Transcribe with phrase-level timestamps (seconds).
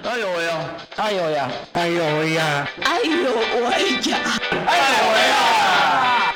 [0.00, 0.76] 哎呦喂呀！
[0.96, 1.52] 哎呦呀！
[1.74, 2.68] 哎呦喂呀！
[2.82, 4.38] 哎呦喂呀！
[4.66, 6.34] 哎呦喂呀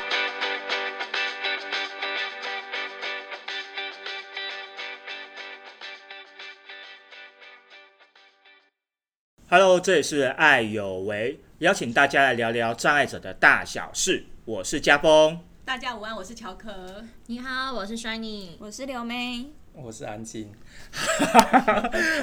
[9.49, 14.25] ！Hello，这里是爱有为，邀请大家来聊聊障碍者的大小事。
[14.45, 17.03] 我是家峰，大家午安，我是乔可。
[17.25, 20.49] 你好，我是 Shiny，我是刘梅，我是安静。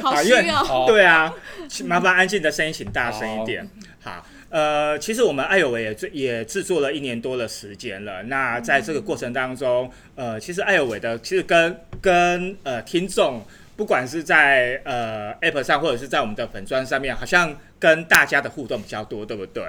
[0.03, 0.85] 好虚哦。
[0.89, 1.33] 对啊，
[1.85, 3.67] 麻烦安静的声音请大声一点。
[4.03, 8.25] 好，呃，其实我们艾有为也也制作了一年多的时间了。
[8.25, 13.41] 那在这个过程当中，呃，其实艾有为的其实跟跟呃听众，
[13.77, 19.63] 不管是在呃 App 上或者是在我们的粉砖上面，好像跟大家的互动比较多，对不对？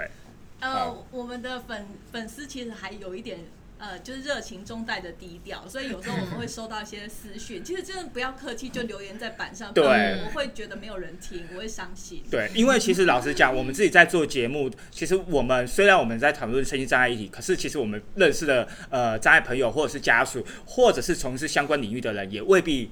[0.60, 3.40] 呃，我们的粉粉丝其实还有一点。
[3.86, 7.64] 呃，就是热情中带着低调，所以有时候我们会收到一些私讯。
[7.64, 9.72] 其实真的不要客气，就留言在板上。
[9.72, 9.84] 对，
[10.26, 12.24] 我会觉得没有人听，我会伤心。
[12.32, 22.90] 对，因为其实老实讲，我们自己在做节目，其实我们虽然我们在讨论身心障碍议题，可是其实我们认识的呃障碍朋友，或者是家属，或者是从事相关领域的人，也未必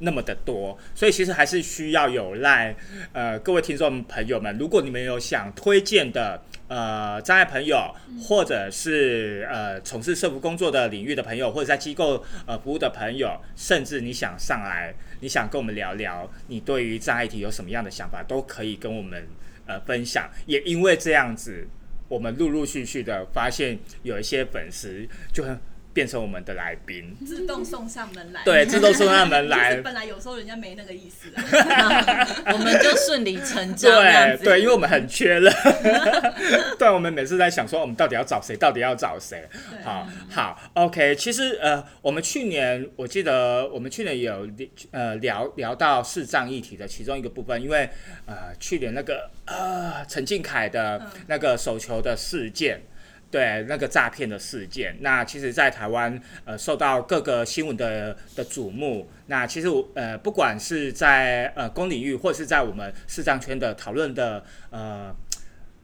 [0.00, 0.76] 那么的多。
[0.94, 2.76] 所以其实还是需要有赖
[3.14, 6.42] 呃各位听众朋友们，如果你们有想推荐的。
[6.74, 19.24] 呃，障碍朋友，或者是呃从事社服工作的领域的朋友，或者在机构呃服务的朋友，甚至你想上来，你想跟我们聊聊，你对于障碍体有什么样的想法，都可以跟我们
[19.66, 20.28] 呃分享。
[20.46, 21.64] 也因为这样子，
[22.08, 25.56] 我们陆陆续续的发现有一些粉丝就很。
[25.94, 28.42] 变成我们的来宾，自动送上门来。
[28.44, 29.76] 对，自动送上门来。
[29.80, 31.30] 本来有时候人家没那个意思，
[32.52, 33.92] 我们就顺理成章。
[33.92, 35.54] 对对，因为我们很缺人。
[36.76, 38.56] 对，我们每次在想说，我们到底要找谁？
[38.56, 39.48] 到底要找谁？
[39.84, 41.14] 好好，OK。
[41.14, 44.48] 其实呃，我们去年我记得我们去年有
[44.90, 47.88] 呃聊聊到视障议题的其中一个部分，因为
[48.26, 52.82] 呃去年那个呃陈敬凯的那个手球的事件。
[53.34, 59.10] 对那个诈骗的事件，那其实，在台湾呃受到各个新闻的的瞩目。
[59.26, 65.12] 那其实我呃不管是在呃公领域，或是在我们视障圈的讨论的呃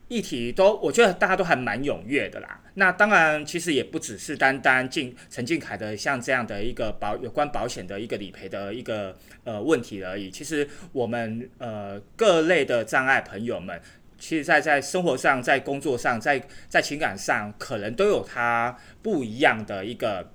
[0.06, 2.60] 议题，都我觉得大家都还蛮踊跃的啦。
[2.75, 10.31] 那当然，其实也不只是单单进陈敬凯的像这样的一个保有关保险的一个理赔的一个呃问题而已。
[10.31, 13.81] 其实我们呃各类的障碍朋友们。
[14.21, 20.31] 其实，在在生活上、在工作上、在在情感上，可能都有他不一样的一个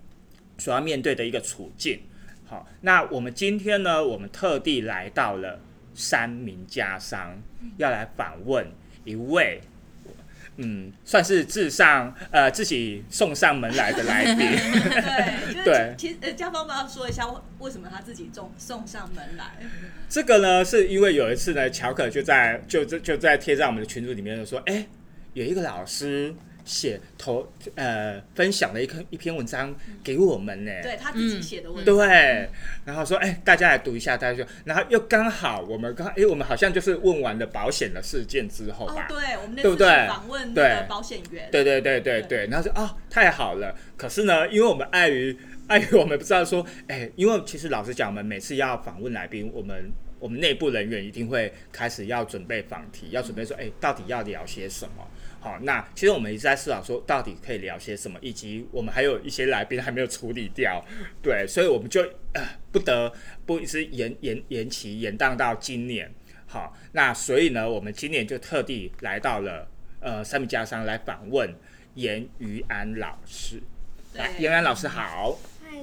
[0.58, 2.02] 所要面对的一个处境。
[2.46, 5.62] 好，那我们今天呢，我们特地来到了
[5.94, 7.42] 三名家商，
[7.78, 8.68] 要来访问
[9.04, 9.62] 一位。
[10.58, 14.38] 嗯，算是自上呃自己送上门来的来宾。
[15.64, 15.96] 对，对。
[15.98, 17.26] 其实呃，家芳要说一下
[17.60, 19.46] 为什么他自己送送上门来。
[20.08, 24.88] 这个呢，是因为有一次呢，乔可就在就就就在贴在我们的群组里面就说，哎，
[25.34, 26.34] 有一个老师。
[26.66, 32.50] 写投呃分享了一篇一篇文章给我们呢，对他自己写的文章，对，
[32.84, 39.78] 然后说哎大家来读一下，大家就然后又刚好我们刚哎我们好像就是问完了保险的事件之后吧，对，我们那次
[40.08, 41.64] 访问那个保险员，对。
[41.64, 45.38] 对对对对，然后说啊太好了，可是呢，因为我们碍于
[45.68, 55.08] 碍于我们不知道说哎，因为其实老实讲，我们每次要访问来宾，我们我们内部人员一定会开始要准备访题，要准备说哎到底要聊些什么。
[55.46, 60.84] 好，那其实我们一直在思考说，到底可以聊些什么，以及我们还有一些来宾还没有处理掉，
[61.22, 62.04] 对，所以我们就
[62.72, 63.14] 不得
[63.46, 66.12] 不一直延延延期，延宕到今年。
[66.48, 69.68] 好，那所以呢，我们今年就特地来到了
[70.00, 71.54] 呃三米家商来访问
[71.94, 73.62] 严于安老师。
[74.16, 75.38] 来，严安老师好。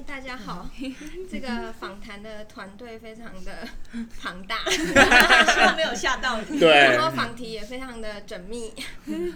[0.05, 0.69] 嗨，大家好。
[1.29, 3.67] 这个访谈的团队非常的
[4.21, 6.59] 庞大，希望没有吓到你。
[6.59, 6.69] 对。
[6.69, 8.73] 然后访题也非常的缜密。
[9.05, 9.33] 嗯。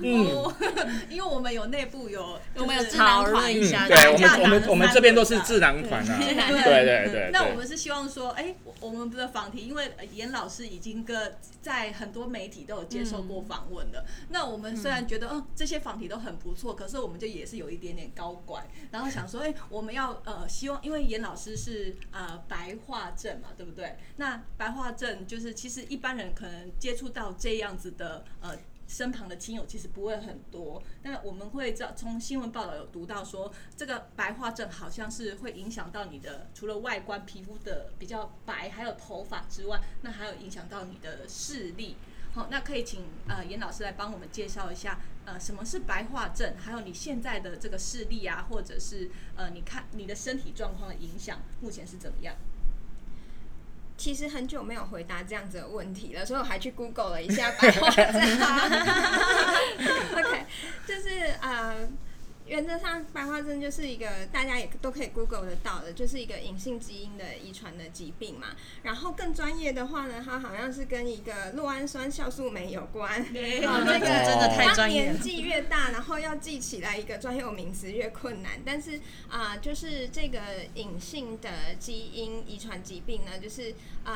[1.09, 3.87] 因为我们有内部有，我们有讨论一下。
[3.87, 6.17] 对，我们我们我们这边都是智囊团啊。
[6.19, 7.29] 对对对。
[7.31, 14.05] 那我们是希望说，哎，我们的访题，因为严老师已经跟在很多媒体都有接受过访问的。
[14.29, 20.47] 那我们虽然觉得，嗯，这些访题都很不错，可是我们就也是有一点点高管，然后想说，哎，我们要呃。
[20.57, 23.95] 希望，因为严老师是呃白化症嘛，对不对？
[24.15, 28.57] 那白化症就是其实一般人可能接触到这样子的呃
[28.87, 30.81] 身旁的亲友，其实不会很多。
[31.03, 41.97] 那我们会知道，从新闻报道有读到说，这个白化症好像是会影响到你的除了外观皮肤的比较白，还有头发之外，那还有影响到你的视力。
[42.37, 52.35] 好，那可以请呃严老师来帮我们介绍一下，呃，什么是白化症，还有你现在的这个视力啊，或者是呃，你看你的身体状况的影响，目前是怎么样？
[53.97, 58.05] 其实很久没有回答这样子的问题了，所以我还去 Google 了一下白化症。
[60.13, 60.45] OK，
[60.85, 61.09] 就是
[61.41, 61.89] 呃。
[62.47, 68.47] 原则上，白化症就是一个大家也都可以 Google 得到的，就是一个隐性基因的遗传的疾病嘛。
[68.83, 73.21] 然后更专业的话呢，它好像是跟一个酪氨酸酵素酶有关。
[73.33, 78.59] 对 哦这个真的太专业了当年纪越大，然后要记起来一个专有名词越困难。
[78.65, 78.99] 但是
[79.29, 80.39] 啊、就是这个
[80.75, 84.13] 隐性的基因遗传疾病呢，就是呃。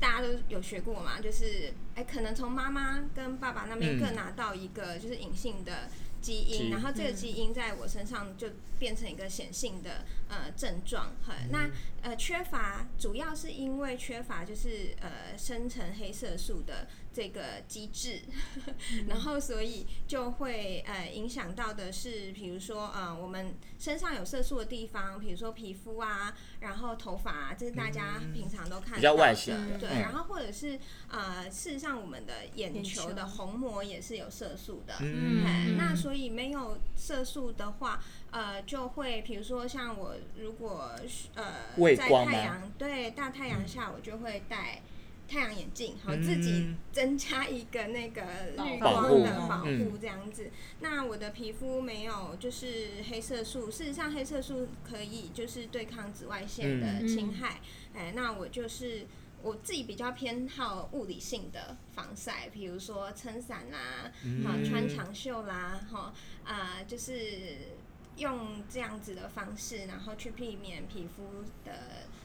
[0.00, 11.12] 大家都有学过嘛，就是哎、可能从妈妈跟爸爸那边嗯各拿到一个就是隐性的基因，然后这个基因在我身上就变成一个显性的呃症状。
[11.26, 11.70] 哈，那
[12.02, 16.86] 呃缺乏主要是因为缺乏就是呃生成黑色素的
[17.20, 18.22] 这个机制，
[19.06, 29.54] 然后所以就会呃影响到的是，比如说呃我们身上有色素的地方，比如说皮肤啊，然后头发、啊，这是大家平常都看比较到的外显。
[29.54, 30.00] 的对，嗯。
[30.00, 30.78] 然后或者是
[31.10, 35.44] 呃事实上我们的眼眼球的球虹膜也是有色素的，嗯。
[35.44, 40.90] 哎，那所以没有色素的话，呃，就会比如说像我如果
[41.34, 41.52] 呃
[41.94, 44.80] 在太阳对大太阳下，我就会戴
[45.30, 48.22] 太阳眼镜，好、自己嗯增加一个那个
[48.58, 49.78] 绿光的保嗯。
[49.90, 50.50] 护这样子。
[50.80, 57.08] 那我的皮肤没有就是黑色素，事实上黑色素可以就是对抗紫外线的嗯。
[57.08, 57.60] 侵害，
[57.94, 59.06] 哎、那我就是。
[59.42, 64.12] 我自己比较偏好物理性的防晒，比如说撑伞啦，
[64.44, 66.12] 啊、穿长袖啦，哈
[66.44, 67.56] 啊、就是
[68.16, 71.72] 用这样子的方式，然后去避免皮肤的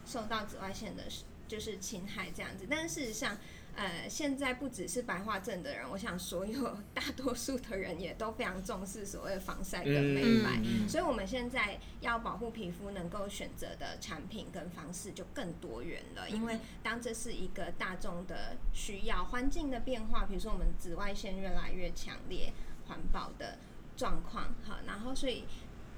[0.06, 1.04] 受到紫外线的，
[1.48, 2.66] 就是侵害这样子。
[2.70, 3.38] 但是事实上，
[3.76, 10.60] 呃，现在不只是白化症的人，我想所有 大多数的人也都非常重视所谓的防晒跟美白。
[10.64, 16.30] 嗯所以，我们现在要保护皮肤能够选择的产品跟方式就更多元了。
[16.30, 22.54] 因为当这是一个大众的需要，环境的变化，比如说我们紫外线越来越强烈，
[22.88, 23.58] 环保的
[23.98, 25.44] 状况，哈，然后所以。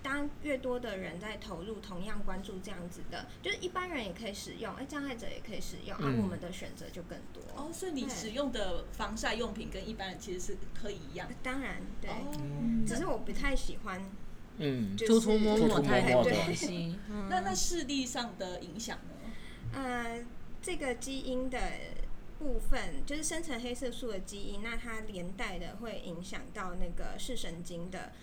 [0.08, 7.44] 当越多的人在投入，同样关注这样子的，就是一般人也可以使用，哎，障碍者也可以使用，啊，嗯我们的选择就更多。
[7.58, 11.28] 哦，所以你使用的防晒用品跟一般人其实是可以一样。
[11.44, 12.32] 当然，对，哦，
[12.88, 14.02] 只是我不太喜欢，
[14.60, 19.14] 嗯，就是涂涂抹涂涂抹太多抹抹的东西，嗯 那那视力上的影响呢？
[19.74, 20.26] 呃，
[20.62, 21.60] 这个基因的
[22.40, 28.14] 部分，就是生成黑色素的基因，那它连带的会影响到那个视神经的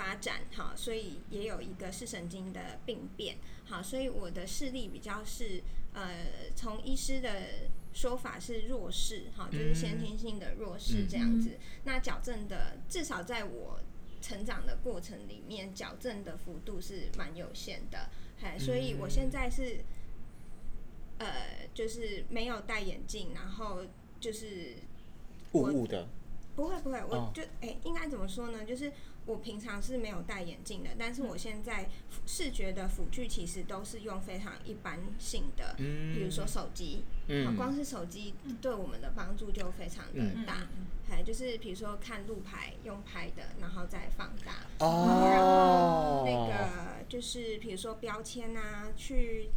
[0.00, 3.36] 发展，哈，所以也有一个视神经的病变，
[3.66, 5.62] 好，所以我的视力比较是
[5.92, 11.58] 呃，从医师的说法是弱视，哈，就是先天性的弱视这样子。
[11.84, 13.80] 那矫正的，至少在我
[14.22, 18.08] 成长的过程里面，矫正的幅度是蛮有限的，
[18.40, 19.84] 哎，所以我现在是。
[21.22, 23.84] 呃，就是没有戴眼镜，然后
[24.18, 24.76] 就是
[25.52, 26.08] 雾雾的，
[26.56, 28.64] 不会不会，我哦就哎、应该怎么说呢？
[28.64, 28.90] 就是
[29.26, 31.88] 我平常是没有戴眼镜的，但是我现在
[32.26, 40.66] 视觉的辅具其实都是用非常一般性的，嗯比如说手机，嗯光是手机对我们的帮助就非常的嗯大。
[41.08, 49.50] 还就是比如说看路牌用拍的，然后再放大，哦，那个就是比如说标签啊，去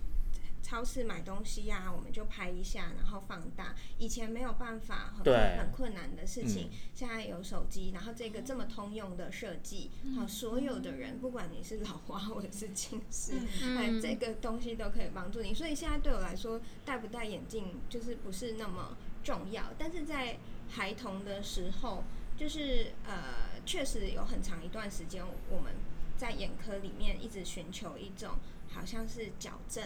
[0.74, 3.76] 超市买东西呀、我们就拍一下，然后放大。
[4.00, 13.34] 以前没有办法，很对很困难的事情，嗯现在有手机，然后这个这么通用的设计，好、所有的人，不管你是老花或者是近视，
[13.78, 15.54] 哎、嗯这个东西都可以帮助你。
[15.54, 22.04] 所以现在对我来说，戴不戴眼镜就是不是那么重要，但是在孩童的时候，
[22.36, 25.74] 就是呃，确实有很长一段时间，我们
[26.18, 28.32] 在眼科里面一直寻求一种
[28.70, 29.84] 好像是矫正，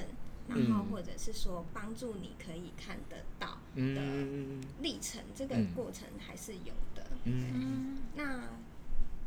[0.50, 0.92] 然后嗯。
[0.92, 4.62] 或者是说帮助你可以看得到的嗯。
[4.82, 5.68] 历程，这个嗯。
[5.75, 7.06] 过程还是有的。
[7.25, 7.98] 嗯。
[8.16, 8.42] 那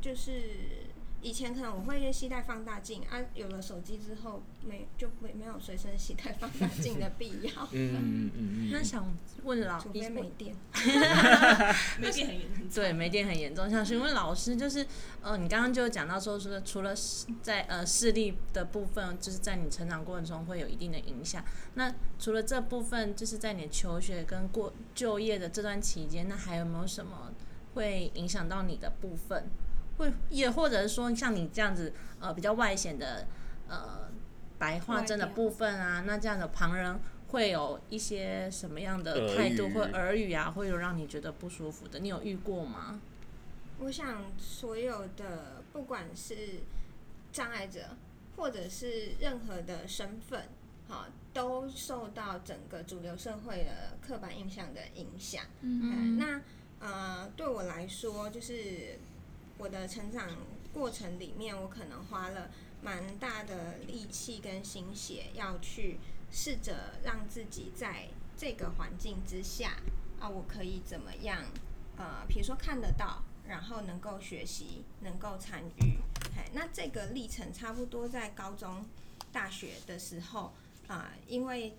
[0.00, 0.79] 就是
[1.22, 9.06] 以前可能我会携带放大镜啊，有了手机之后没就没没有随身携带放大镜的必要，嗯嗯嗯那想
[9.44, 10.54] 问老除非没电。
[12.00, 12.68] 没电很严重。
[12.74, 13.68] 对，没电很严重。
[13.70, 14.86] 想询问老师，就是
[15.20, 16.94] 呃，你刚刚就讲到说，除了除了
[17.42, 21.44] 在呃视力的部分，就是在你成长过程中会有一定的影响。
[21.74, 27.32] 那除了这部分，就是在你求学跟过就业的这段期间，那还有没有什么
[27.74, 29.44] 会影响到你的部分？
[30.00, 33.26] 会也或者是说，像你这样子呃比较外显的
[33.68, 34.08] 呃
[34.58, 41.98] 白化症的部分啊，那这样的旁人会有一些什么样的态度语或耳语啊，会有让你觉得不舒服的？
[41.98, 43.00] 你有遇过吗？
[43.80, 46.60] 我想所有的不管是
[47.30, 47.96] 障碍者，
[48.36, 50.48] 或者是任何的身份，
[50.88, 55.44] 好，都受到整个主流社会的刻板印象的影响。
[55.60, 56.40] 嗯那
[56.80, 58.98] 呃，对我来说，就是
[59.60, 60.26] 我的成长
[60.72, 62.50] 过程里面，我可能花了
[62.82, 65.98] 蛮大的力气跟心血，要去
[66.32, 69.76] 试着让自己在这个环境之下
[70.18, 71.44] 啊，我可以怎么样？
[71.98, 75.98] 呃，比如说看得到，然后能够学习，能够参与。
[76.38, 78.86] 哎，那这个历程差不多在高中、
[79.30, 80.54] 大学的时候
[80.88, 81.76] 啊、因为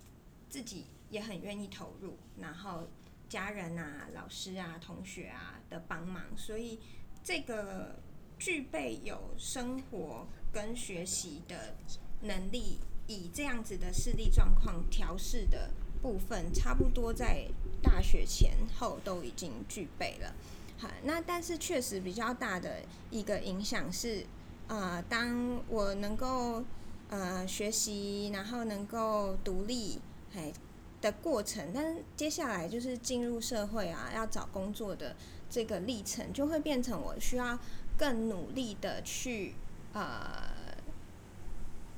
[0.48, 2.86] 自己也很愿意投入，然后
[3.28, 6.78] 家人啊、老师啊、同学啊的帮忙，所以
[7.24, 7.96] 这个
[8.38, 11.74] 具备有生活跟学习的
[12.22, 17.46] 能力，以这样子的视力状况调试的部分，差不多在
[17.80, 20.34] 大学前后都已经具备了。
[20.78, 24.26] 好，那但是确实比较大的一个影响是，
[24.66, 26.64] 呃，当我能够
[27.08, 30.00] 呃学习，然后能够独立，
[30.34, 30.52] 哎
[31.00, 35.14] 的过程，但是接下来就是进入社会啊，要找工作的
[35.52, 37.58] 这个历程，就会变成我需要
[37.98, 39.54] 更努力的去
[39.92, 40.50] 呃，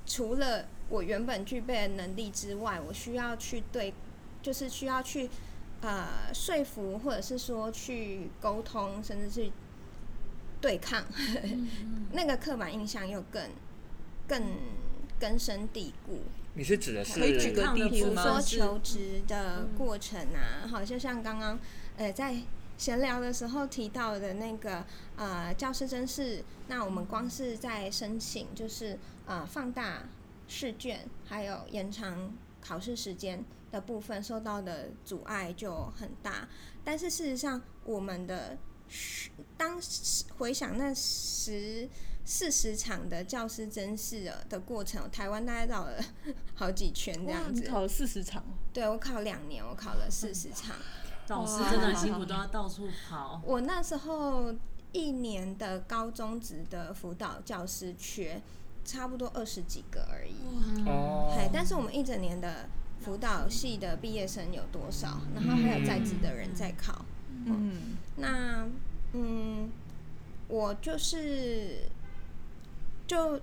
[0.04, 3.94] 除了我原本具备的能力之外，我需要去对，
[4.42, 5.30] 就是需要去
[5.82, 9.49] 呃说服，或者是说去沟通，甚至是
[10.61, 11.04] 对抗，
[12.12, 13.49] 那个刻板印象又更
[14.26, 14.42] 更
[15.20, 16.23] 根深蒂固。
[16.56, 21.58] 你是指的是可以举个例比如说求职的过程啊，好，就像刚刚
[21.96, 22.37] 呃在
[22.76, 24.85] 闲聊的时候提到的那个
[25.16, 30.09] 呃教师真试，那我们光是在申请就是呃放大
[30.49, 36.49] 试卷，还有延长考试时间的部分受到的阻碍就很大。
[36.85, 41.88] 但是事实上，我们的学当时回想那十
[42.25, 46.04] 四十场的教师真试的的过程，台湾大概绕了
[46.54, 47.61] 好几圈这，样子。
[47.62, 50.76] 你考了四十场，对我考两年，我考了四十场。
[51.28, 53.40] 老师真的很辛苦，都要到处跑。
[53.45, 54.54] 我那时候
[54.93, 58.40] 一年的高中职的辅导教师缺，
[58.85, 60.35] 差不多二十几个而已。
[60.87, 62.69] 哦嘿，但是我们一整年的
[63.00, 65.21] 辅导系的毕业生有多少？
[65.35, 67.04] 然后还有在职的人在考。
[67.47, 68.66] 嗯，那
[69.12, 69.71] 嗯，
[70.49, 71.88] 我就是
[73.07, 73.40] 就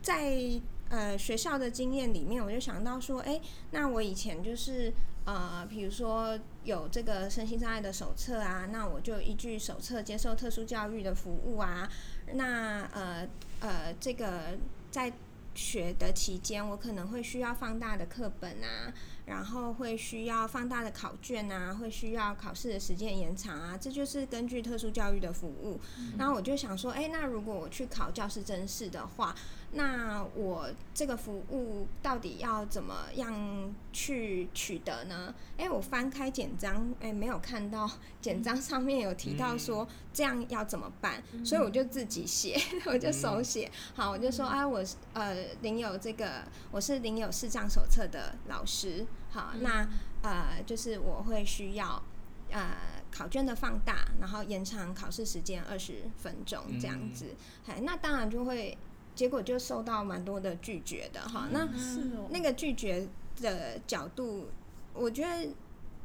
[0.00, 3.40] 在呃学校的经验里面，我就想到说，哎、
[3.72, 4.92] 那我以前就是
[5.28, 11.86] 呃，比如说有这个身心障碍的手册啊，那我就依据手册接受特殊教育的服务啊。
[12.32, 13.28] 那呃
[13.60, 14.56] 呃，这个
[14.90, 15.12] 在
[15.54, 18.90] 学的期间，我可能会需要放大的课本啊，
[19.26, 25.78] 然后会需要放大的考卷啊，会需要考试的时间延长啊，这就是根据特殊教育的服务。
[26.16, 29.34] 然后我就想说，哎，那如果我去考教师真试的话，
[29.72, 35.34] 那我这个服务到底要怎么样去取得呢？
[35.58, 43.70] 哎，我翻开简章，哎，没有看到简章上面有提到说这样要怎么办，所以我就自己写， 我就手写。
[43.94, 49.06] 好，我就说，啊，我是呃领有这个，我是领有视障手册的老师。
[49.30, 49.86] 好，那
[50.22, 52.02] 呃就是我会需要
[52.50, 52.74] 呃
[53.10, 57.36] 考卷的放大，然后延长考试时间二十分钟这样子。
[57.66, 58.76] 哎、那当然就会
[59.18, 61.48] 结果就受到蛮多的拒绝的哈。
[61.50, 63.08] 那是哦，那个拒绝
[63.40, 64.46] 的角度，
[64.94, 65.48] 我觉得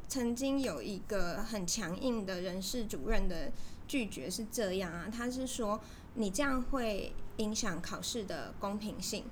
[0.08, 3.52] 曾经有一个很强硬的人事主任的
[3.86, 5.80] 拒绝是这样啊，他是说
[6.14, 9.22] 你这样会影响考试的公平性。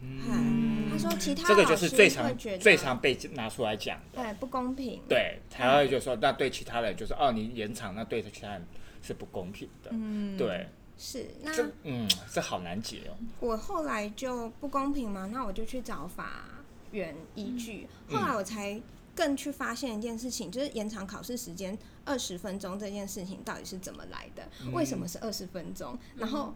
[0.00, 5.02] 嗯，他说其他这个就老师是最常会觉得最常被拿出来讲的，对不公平。
[5.08, 8.64] 对，才会就说那对其他人就是哦，你延长，那对其他人
[9.02, 10.68] 是不公平的，嗯，对，
[11.04, 16.44] 是那这嗯这好难解哦，我后来就不公平嘛，那我就去找法
[16.92, 17.88] 院依据。
[18.08, 18.80] 嗯后来我才
[19.16, 24.48] 更去发现一件事情，就是延长考试时间二十分钟这件事情到底是怎么来的？
[24.62, 25.98] 嗯为什么是二十分钟？
[26.16, 26.54] 然后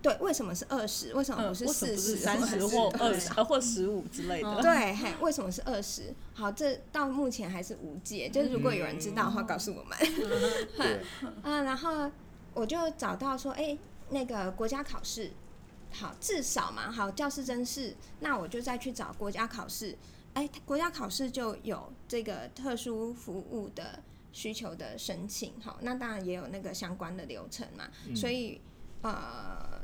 [0.00, 1.12] 对，为什么是二十？
[1.12, 4.62] 为什么呃，不是四十、三十或二十，呃，或十五之类的？
[4.62, 6.14] 对，嘿，为什么是二十？
[6.32, 8.28] 好，这到目前还是无解。
[8.28, 9.98] 就是如果有人知道的话，告诉我们。
[10.78, 12.08] 嗯，啊，然后
[12.58, 13.78] 我就找到说，哎、
[14.10, 15.30] 那个国家考试，
[15.92, 19.96] 好，至少嘛，好，教师真试，那我就再去找国家考试，
[20.34, 28.60] 哎、国家考试就有这个特殊服务的需求的申请，好，那当然也有那个相关的流程嘛，所以
[29.02, 29.80] 呃，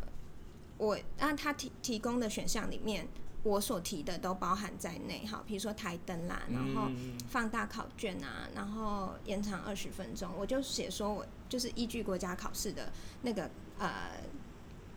[0.77, 3.07] 我那他提提供的选项里面。
[3.45, 12.93] 我所提的都包含在内，好，比如说台灯啦，然后嗯放大考卷啊，然后延长二十分钟，我就写说我就是依据国家考试的
[13.23, 14.11] 那个呃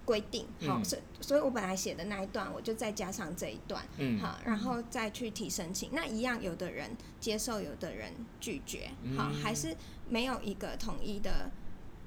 [0.05, 5.91] 规定，好、嗯所以所以我本来写的那一段，我就再加上这一段，嗯好，然后再去提申请。
[5.93, 9.77] 那一样，有的人接受，有的人拒绝，好，嗯还是
[10.09, 11.51] 没有一个统一的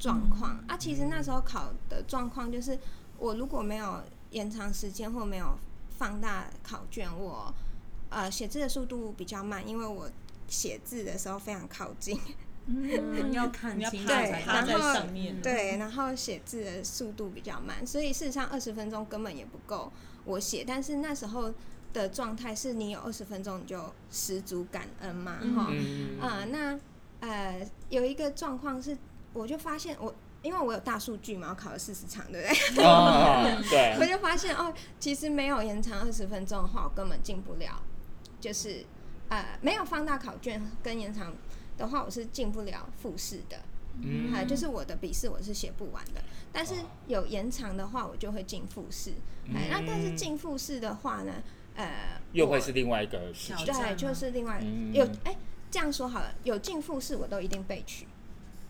[0.00, 0.76] 状况、啊。
[0.76, 2.76] 其实那时候考的状况就是，
[3.18, 4.02] 我如果没有
[4.32, 5.56] 延长时间或没有
[5.90, 7.54] 放大考卷，我
[8.08, 10.10] 呃写字的速度比较慢，因为我
[10.48, 12.18] 写字的时候非常靠近，
[12.70, 19.92] 嗯，要 看清楚对趴趴在然后上面，对，然后写字的速度比较慢，所以事实上二十分钟根本也不够
[20.24, 20.64] 我写。
[20.66, 21.52] 但是那时候
[21.92, 26.20] 的状态是你有二十分钟你就十足感恩嘛，哈、嗯。
[26.20, 26.78] 啊、那
[27.20, 28.96] 呃有一个状况是，
[29.32, 32.84] 我就发现我因为我有大数据嘛，我考了四十场，对不对？
[32.86, 33.96] 哦， 对。
[34.00, 37.82] 我，就发现哦，其实没有延长二十分钟的话，我根本进不了，
[38.40, 38.84] 就是
[39.28, 41.32] 呃没有放大考卷跟延长
[41.80, 43.58] 的话，我是进不了复试的。
[44.02, 46.22] 嗯还，就是我的笔试我是写不完的，
[46.52, 46.74] 但是
[47.06, 49.12] 有延长的话，我就会进复试。
[49.54, 51.32] 哎、那但是进复试的话呢，
[51.74, 53.66] 呃，又会是另外一个事情。
[53.66, 55.36] 对，就是另外嗯有哎、
[55.70, 58.06] 这样说好了，有进复试我都一定被取。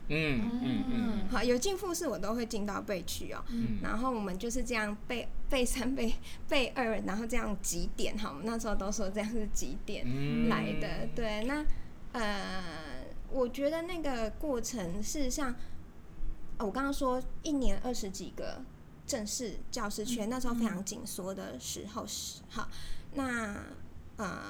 [0.09, 3.45] 嗯嗯嗯好，有进复试我都会进到备取哦。
[3.51, 6.13] 嗯然后我们就是这样背背 三背
[6.49, 8.31] 背二，然后这样几点哈？
[8.31, 11.07] 我们那时候都说这样是几点嗯来的。
[11.15, 11.65] 对，那
[12.13, 12.65] 呃，
[13.33, 15.55] 我觉得那个过程事实上，
[16.59, 18.61] 哦我刚刚说一年二十几个
[19.07, 22.69] 正式教师圈，那时候非常紧缩的时候是好。
[23.15, 23.57] 那
[24.17, 24.43] 呃，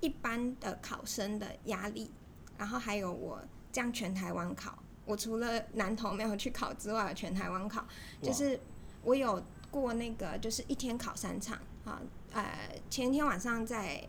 [0.00, 2.10] 一般的考生的压力，
[2.56, 3.40] 然后还有我
[3.72, 7.84] 这样全台湾考，我除了南投没有去考之外，全台湾考，
[8.22, 8.58] 就是
[9.02, 12.00] 我有过那个，就是一天考三场啊，
[12.32, 14.06] 呃，前一天晚上在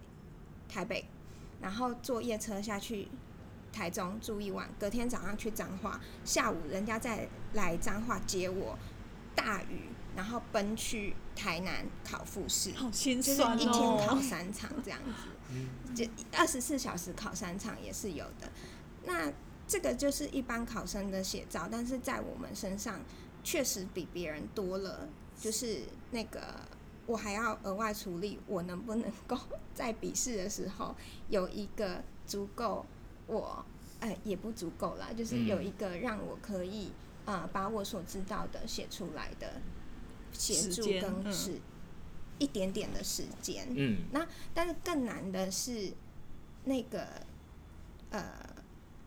[0.69, 1.05] 台北，
[1.59, 3.07] 然后坐夜车下去
[3.73, 8.77] 台中住一晚，隔天早上去彰化，下午人家再来彰化接我，
[9.35, 14.21] 大雨，然后奔去台南考复试，好心就是一天考哦。
[14.21, 18.49] 三场这样子，就二十四小时考三场也是有的。
[19.05, 19.33] 那
[19.67, 23.01] 这个就是一般考生的写照，但是在我们身上
[23.43, 26.41] 确实比别人多了，就是那个
[27.07, 29.37] 我还要额外处理，我能不能够
[29.73, 30.95] 在笔试的时候
[31.29, 32.85] 有一个足够
[33.27, 33.65] 我，
[33.99, 36.91] 呃，也不足够啦，就是有一个让我可以
[37.25, 39.61] 呃把我所知道的写出来的
[40.31, 41.23] 协助时间嗯。
[41.23, 41.59] 跟是
[42.39, 44.03] 一点点的时间，嗯。
[44.11, 45.93] 那但是更难的是
[46.65, 47.07] 那个
[48.09, 48.23] 呃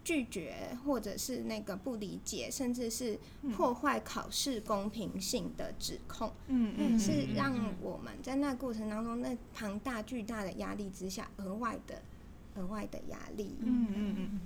[0.05, 3.19] 拒绝或者是那个不理解，甚至是
[3.53, 7.53] 破坏考试公平性的指控，嗯，是让
[7.83, 12.01] 我们在那过程当中那庞大巨大的压力之下，额外的
[12.57, 14.41] 额外的压力，嗯嗯嗯。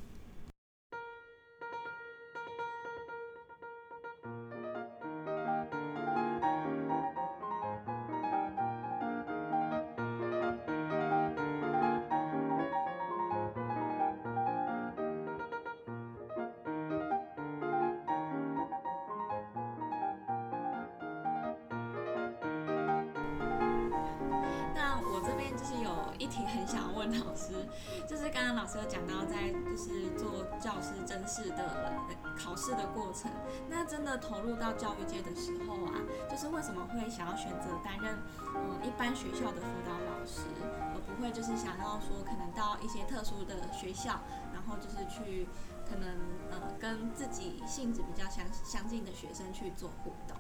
[25.83, 27.67] 有一题很想问老师，
[28.07, 31.93] 就是刚刚老师有讲到在就是做教师甄试的
[32.39, 33.31] 考试的过程，
[33.69, 38.19] 那真的投入到教育界的时候啊，就是为什么会想要选择担任
[38.55, 44.21] 嗯一般学校的辅导老师，而不会就是想要说可能到一些特殊的学校，
[44.53, 45.49] 然后就是去
[45.89, 46.09] 可能
[46.51, 50.37] 呃跟自己性质比较相相近的学生去做互动。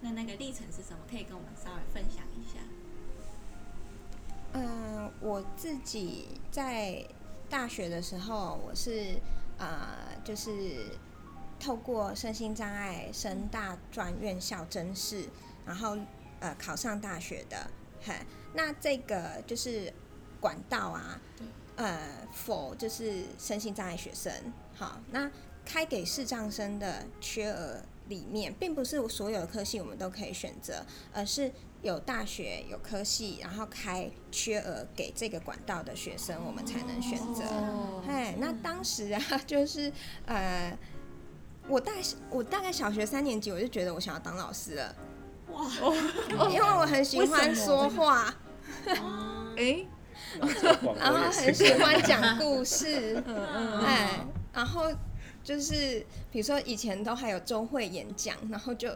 [0.00, 0.98] 那那个历程是什么？
[1.08, 2.58] 可以跟我们稍微分享一下。
[4.52, 7.04] 嗯，我自己在
[7.48, 9.16] 大学的时候，我是
[9.58, 10.86] 呃，就是
[11.58, 15.24] 透过身心障碍升大专院校甄试，
[15.64, 15.96] 然后
[16.40, 17.70] 呃考上大学的。
[18.02, 18.14] 嘿，
[18.54, 19.92] 那这个就是
[20.40, 21.20] 管道啊，
[21.76, 24.32] 呃，否就是身心障碍学生。
[24.74, 25.30] 好，那
[25.64, 31.52] 开给视障生的缺额里面，并不是所有的科系我们都可以选择，而是
[31.82, 37.42] 有大学有科系，然后开缺额给这个管道的学生，我们才能选择。
[37.44, 38.02] 哦。
[38.06, 39.90] 哎，那当时啊，就是
[40.26, 40.76] 呃，
[41.68, 41.92] 我大
[42.28, 44.94] 我大概小学三年级，我就觉得我想要当老师了，
[45.48, 45.66] 哇，
[46.50, 48.34] 因为我很喜欢说话，
[49.56, 49.86] 哎，
[50.98, 54.92] 然后很喜欢讲故事，嗯嗯哎，然后
[55.42, 58.90] 就是比如说以前都还有周会演讲，然后就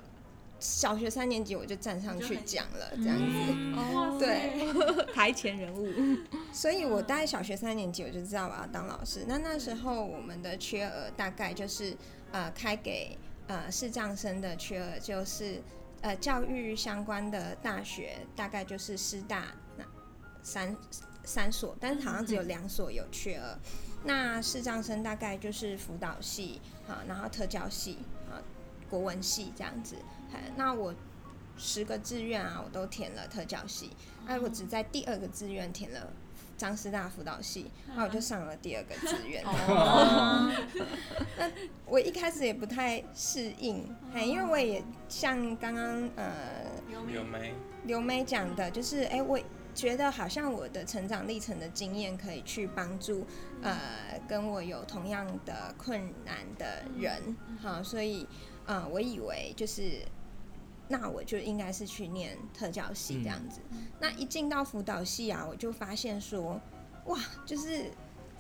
[0.65, 3.53] 小学三年级我就站上去讲了，这样子。
[3.77, 5.87] 哦，对，台前人物，
[6.55, 9.25] 所以我大概小学三年级我就知道我要当老师。
[9.29, 11.95] 那那时候我们的缺额大概就是
[12.33, 15.61] 呃开给呃视障生的缺额就是
[16.01, 19.85] 呃教育相关的大学大概就是师大那
[20.43, 20.75] 三
[21.25, 23.59] 三所，但是好像只有两所有缺额。
[24.07, 28.24] 那视障生大概就是辅导系啊，然后特教系啊，
[28.89, 29.97] 国文系这样子。
[30.33, 30.95] 哎那我
[31.57, 33.91] 十个志愿啊，我都填了特教系，
[34.27, 36.13] 哎、我只在第二个志愿填了
[36.57, 39.45] 张师大辅导系，那我就上了第二个志愿。
[39.45, 40.53] 哦，
[41.87, 47.55] 我一开始也不太适应，嘿，因为我也像刚刚呃刘梅？
[47.85, 49.39] 刘梅讲的，就是哎、我
[49.75, 53.25] 觉得好像我的成长历程的经验可以去帮助
[53.63, 58.27] 呃跟我有同样的困难的人，好，所以
[58.67, 60.01] 呃我以为就是
[60.89, 63.61] 那我就应该是去念特教系这样子。
[63.99, 66.61] 那一进到辅导系啊，我就发现说，
[67.07, 67.91] 哇，就是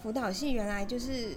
[0.03, 1.37] 辅导系原来就是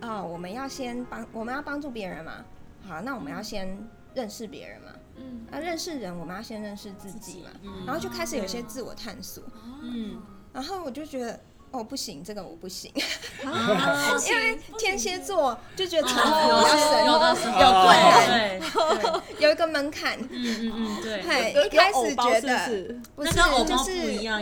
[0.00, 2.44] 哦，我们要先帮我们要帮助别人嘛，
[2.82, 3.78] 好，那我们要先
[4.14, 4.92] 认识别人嘛。
[5.16, 9.42] 嗯，那认识人，我们要先认识自己嘛，嗯然后就开始有些自我探索，
[9.82, 10.20] 嗯，
[10.52, 11.40] 然后我就觉得。
[11.70, 12.90] 哦，不行，这个我不行，
[13.44, 18.60] 啊 因为天蝎座就觉得长有比较神，有的时候有困难，对。
[18.60, 20.18] 对，有一个门槛。
[20.20, 21.66] 嗯嗯嗯，对。
[21.66, 23.90] 一开始觉得不是，那跟偶包不就是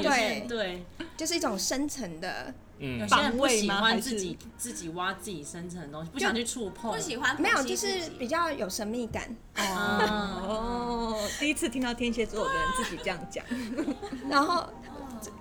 [0.02, 0.84] 对，对，
[1.16, 3.00] 就是一种深层的，嗯。
[3.00, 3.74] 有些人不防卫喜吗？
[3.76, 9.24] 还是欢自己自己挖自己深层的东西，不想去触碰，不喜欢没有，就是比较有神秘感。
[9.56, 13.44] 哦，哦，第一次听到天蝎座的人自己这样讲，
[14.28, 14.68] 然后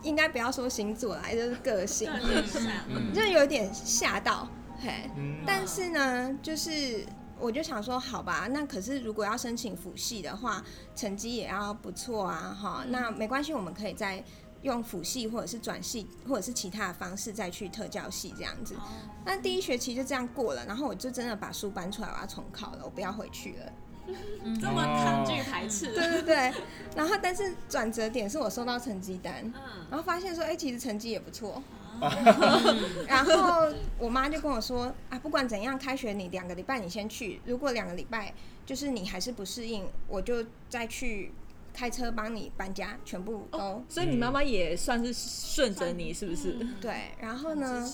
[0.02, 2.10] 应该不要说星座啦，就是个性，
[3.14, 4.48] 就有点吓到，
[4.82, 5.10] 嘿。
[5.16, 7.06] 嗯但是呢，就是
[7.40, 10.64] 我就想说，好吧，那可是如果要申请辅系的话，
[10.96, 14.24] 成绩也要不错啊，哈，那没关系，我们可以再
[14.62, 18.76] 用辅系或者是转系或者是其他的方式再去特教系这样子。
[19.26, 23.72] 那第一学期就这样过了，然后我就真的把书搬出来，我要重考了，我不要回去了。
[24.60, 26.54] 这么抗拒排斥，对对对，
[26.96, 31.62] 然后但是转折点是我收到成绩单，嗯，然后发现说，哎、其实成绩也不错。
[33.08, 38.34] 然后我妈就跟我说啊，不管怎样，开学你两个礼拜你先去，如果两个礼拜
[38.66, 41.32] 就是你还是不适应，我就再去
[41.74, 46.58] 开车帮你搬家，全部都、所以你妈妈也算是顺着你，是不是？
[46.82, 47.12] 对。
[47.22, 47.88] 然后呢，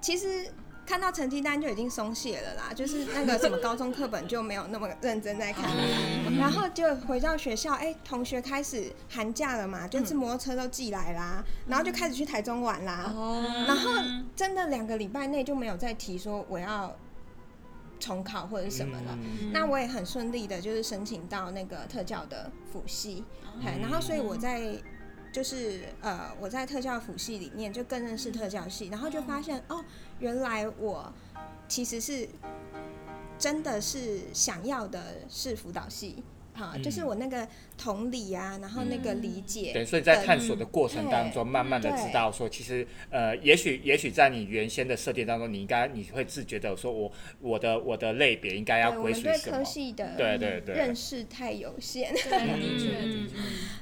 [0.00, 0.46] 其实
[0.86, 5.64] 看到成绩单就已经松懈了啦， 就是那个什么高中课本就没有那么认真在看。
[6.38, 13.12] 然后就回到学校，哎、同学开始寒假了嘛，就是摩托车都寄来啦，然后就开始去台中玩啦。
[13.14, 13.90] 哦，然后
[14.36, 16.94] 真的两个礼拜内就没有再提说我要
[17.98, 19.18] 重考或者什么了。
[19.20, 23.24] 嗯那我也很顺利的，就是申请到那个特教的辅系，
[23.64, 24.72] 嘿，然后所以我在
[25.32, 29.82] 就是呃我在特教辅系里面就更认识特教系，然后就发现哦，
[30.20, 31.12] 原来我
[31.68, 32.28] 其实是
[33.38, 36.22] 真的是想要的是辅导系。
[36.58, 49.64] 哈，就是我那个同理啊，然后那个理解，对，所以在探索的过程当中，慢慢的知道说，其实呃，也许也许在你原先的设定当中，你应该你会自觉的说我我的我的类别应该要归们对科属于什么？
[49.64, 52.14] 系的对对对认识太有限。
[52.14, 53.34] 对，的确的嗯确，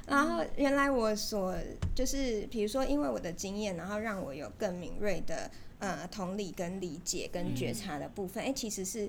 [0.09, 1.55] 然后原来我所
[1.95, 9.09] 就是，比如说因为我的经验，然后让我有更敏锐的呃同理跟理解跟觉察的部分，哎、其实是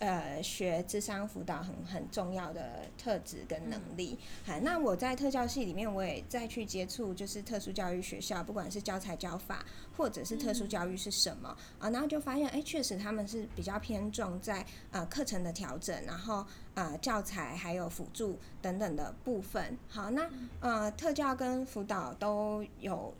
[0.00, 4.18] 呃学智商辅导很很重要的特质跟能力。
[4.44, 9.64] 好、那我在特教系里面，我也再去接触就是特殊教育学校，不管是教材教法
[9.96, 11.56] 或者是特殊教育是什么。
[11.78, 19.78] 啊，然后就发现，哎，确实他们是比较偏重在呃课程的调整，然后呃教材还有辅助等等的部分。
[19.88, 20.28] 好，那
[20.60, 23.14] 呃特教跟辅导都有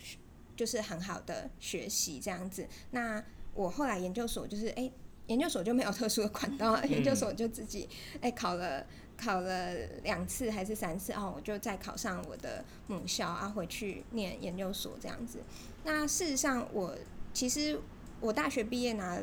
[0.63, 2.69] 就是很好的学习这样子。
[2.93, 3.21] 那
[3.53, 4.89] 我后来研究所就是哎。
[5.29, 7.89] 研究所就没有特殊的管道， 研究所就自己
[8.21, 8.85] 哎、考了
[9.17, 9.73] 考了
[10.03, 15.39] 两次还是三次哦，我就再考上我的母校啊，回去念研究所这样子。
[15.85, 16.99] 那事实上我
[17.33, 17.81] 其实
[18.21, 19.23] 我大学毕业拿了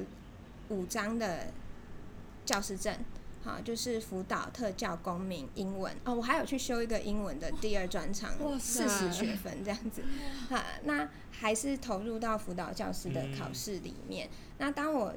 [0.70, 1.48] 五张的
[2.46, 2.96] 教师证，
[3.42, 10.04] 好，就是辅导、特教、公民、英文哦，我还有去修一个英文的第二专长，哇四十学分这样子，
[10.50, 14.30] 哈，那还是投入到辅导教师的考试里面。
[14.58, 15.14] 那当我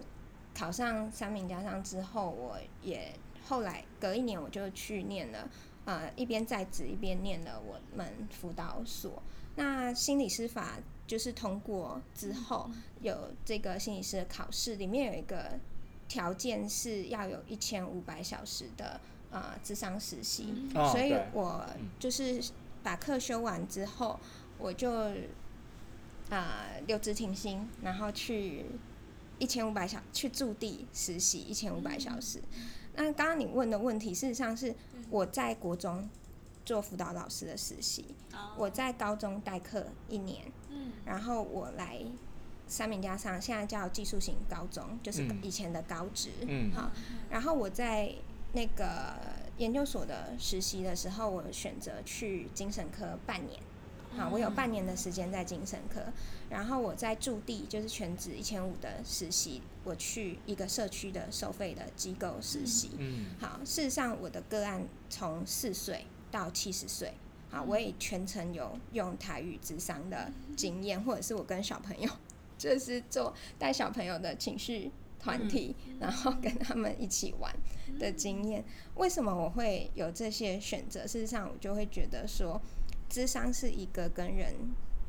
[0.54, 3.12] 考上三名加上之后，我也
[3.44, 5.50] 后来隔一年我就去念了，
[5.84, 9.22] 呃，一边在职一边念了我们辅导所。
[9.56, 15.58] 那心理师法就是通过之后有这个心理师的考试，里面有一个
[16.12, 21.66] 条件是要有一千五百小时的呃智商实习，哦所以我
[21.98, 22.38] 就是
[22.82, 24.20] 把课修完之后，
[24.58, 24.92] 我就
[26.28, 28.66] 啊留职停薪，然后去
[29.38, 32.42] 一千五百小去驻地实习一千五百小时。
[32.94, 34.74] 那刚刚你问的问题，事实上是
[35.08, 36.06] 我在国中
[36.62, 38.52] 做辅导老师的实习，哦。
[38.58, 40.92] 我在高中代课一年，嗯。
[41.06, 41.98] 然后我来
[42.72, 45.38] 三明加上，现在叫技术型高中，就是嗯。
[45.42, 46.72] 以前的高职，嗯。
[46.72, 46.90] 好，
[47.28, 48.10] 然后我在
[48.54, 49.14] 那个
[49.58, 53.60] 研究所的实习的时候，我选择去精神科半年。
[54.16, 56.00] 好，我有半年的时间在精神科，
[56.48, 62.92] 然后我在驻地就是全职一千五的实习，我去一个社区的收费的机构实习。
[62.96, 63.26] 嗯。
[63.38, 67.12] 好，事实上我的个案从四岁到七十岁，
[67.50, 72.10] 好，我也全程有用台语智商的经验，或者是我跟小朋友
[72.62, 77.52] 就是做带小朋友的情绪团体，然后跟他们一起玩
[77.98, 78.64] 的经验。
[78.94, 81.06] 为什么我会有这些选择？
[81.06, 82.60] 事实上，我就会觉得说，
[83.08, 84.54] 智商是一个跟人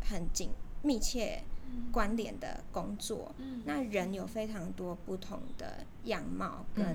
[0.02, 0.50] 很紧
[0.82, 1.44] 密切
[1.92, 3.34] 关联的工作。
[3.66, 6.86] 那人有非常多不同的样貌跟、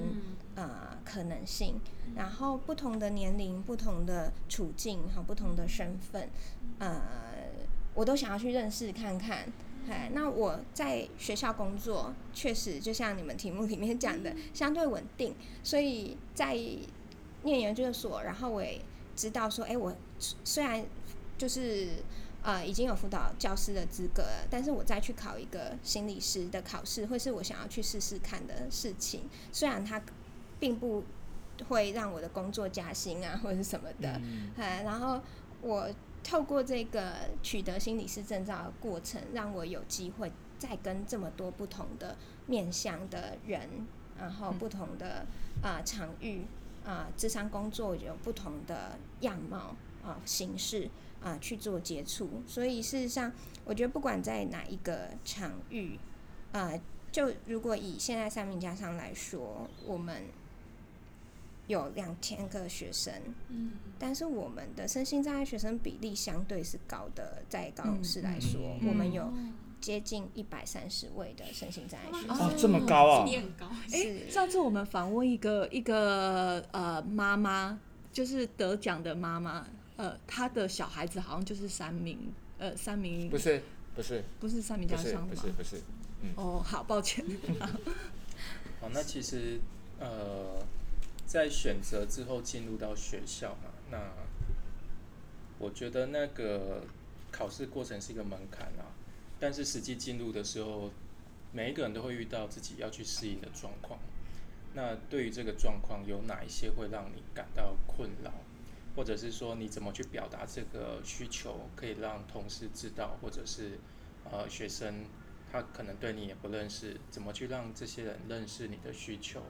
[0.54, 1.80] 呃可能性，
[2.14, 6.28] 然后不同的年龄、不同的处境和不同的身份，
[6.78, 7.00] 呃，
[7.94, 9.50] 我都想要去认识看看。
[9.90, 16.54] 哎，那我在学校工作，确实就像你们题目里面讲的，相对稳定，所以在
[17.42, 18.80] 念研究所，然后我也
[19.16, 19.94] 知道说，哎，我
[20.44, 20.84] 虽然
[21.36, 21.88] 就是
[22.42, 29.22] 呃已经有辅导教师的资格了，但是我再去考一个心理师的考试，会是我想要去试试看的事情。
[29.52, 30.02] 虽然它
[30.60, 31.02] 并不
[31.68, 35.20] 会让我的工作加薪啊，或者是什么的，嗯哎，然后
[35.62, 35.88] 我
[36.28, 42.14] 透过这个取得心理师证照的过程，让我有机会再跟这么多不同的
[42.46, 43.86] 面向的人，
[44.18, 45.24] 然后不同的
[45.62, 46.42] 啊、呃场域
[46.84, 50.90] 啊，智商工作有不同的样貌啊、形式
[51.22, 52.28] 啊、去做接触。
[52.46, 53.32] 所以事实上，
[53.64, 55.98] 我觉得不管在哪一个场域，
[56.52, 56.78] 啊，
[57.10, 60.24] 就如果以现在三名家上来说，我们
[61.68, 63.14] 有两千个学生，
[63.48, 69.32] 嗯但是我们的身心障碍学生比例相对是高的，在高雄市来说，嗯我们有
[69.80, 72.36] 接近一百三十位的身心障碍学生。
[72.36, 73.24] 哦，这么高啊！
[73.24, 77.78] 你很高，哎上次我们访问一个一个呃妈妈，
[78.12, 83.62] 就是得奖的妈妈，呃，她的小孩子好像就是三名，呃，三名不是
[83.94, 85.52] 不是不是三名不是加上吗不是？
[85.52, 85.82] 不是，
[86.36, 87.24] 哦，好，抱歉。
[88.80, 89.60] 好， 那其实
[89.98, 90.64] 呃，
[91.28, 93.98] 在选择之后进入到学校嘛，那
[95.58, 96.82] 我觉得那个
[97.30, 98.96] 考试过程是一个门槛啊，
[99.38, 100.90] 但是实际进入的时候，
[101.52, 104.00] 每一个人都会遇到自己要去适应的状况。
[104.72, 108.32] 那对于这个状况，有哪一些会让你感到困扰，
[108.96, 113.78] 或者是说你怎么去表达这个需求，可以让同事知道，或者是
[114.30, 115.04] 呃学生
[115.52, 119.42] 他可能对你也不认识，怎么去让这些人认识你的需求，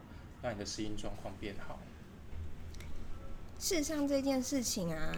[0.42, 1.78] 让你的适应状况变好？
[3.58, 5.12] 事实上这件事情啊，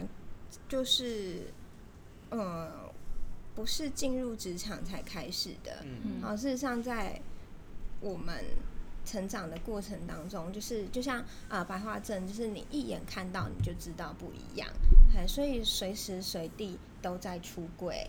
[0.69, 1.53] 就是
[2.31, 2.91] 呃，
[3.55, 5.85] 不是进入职场才开始的。
[5.85, 6.23] 嗯。
[6.23, 7.21] 好，事实上在
[8.01, 8.43] 我们
[9.05, 14.67] 成长的过程当中，就是就像啊、呃白化症，就是你一眼看到你就知道不一样，
[15.15, 18.09] 哎，所以随时随地都在出柜。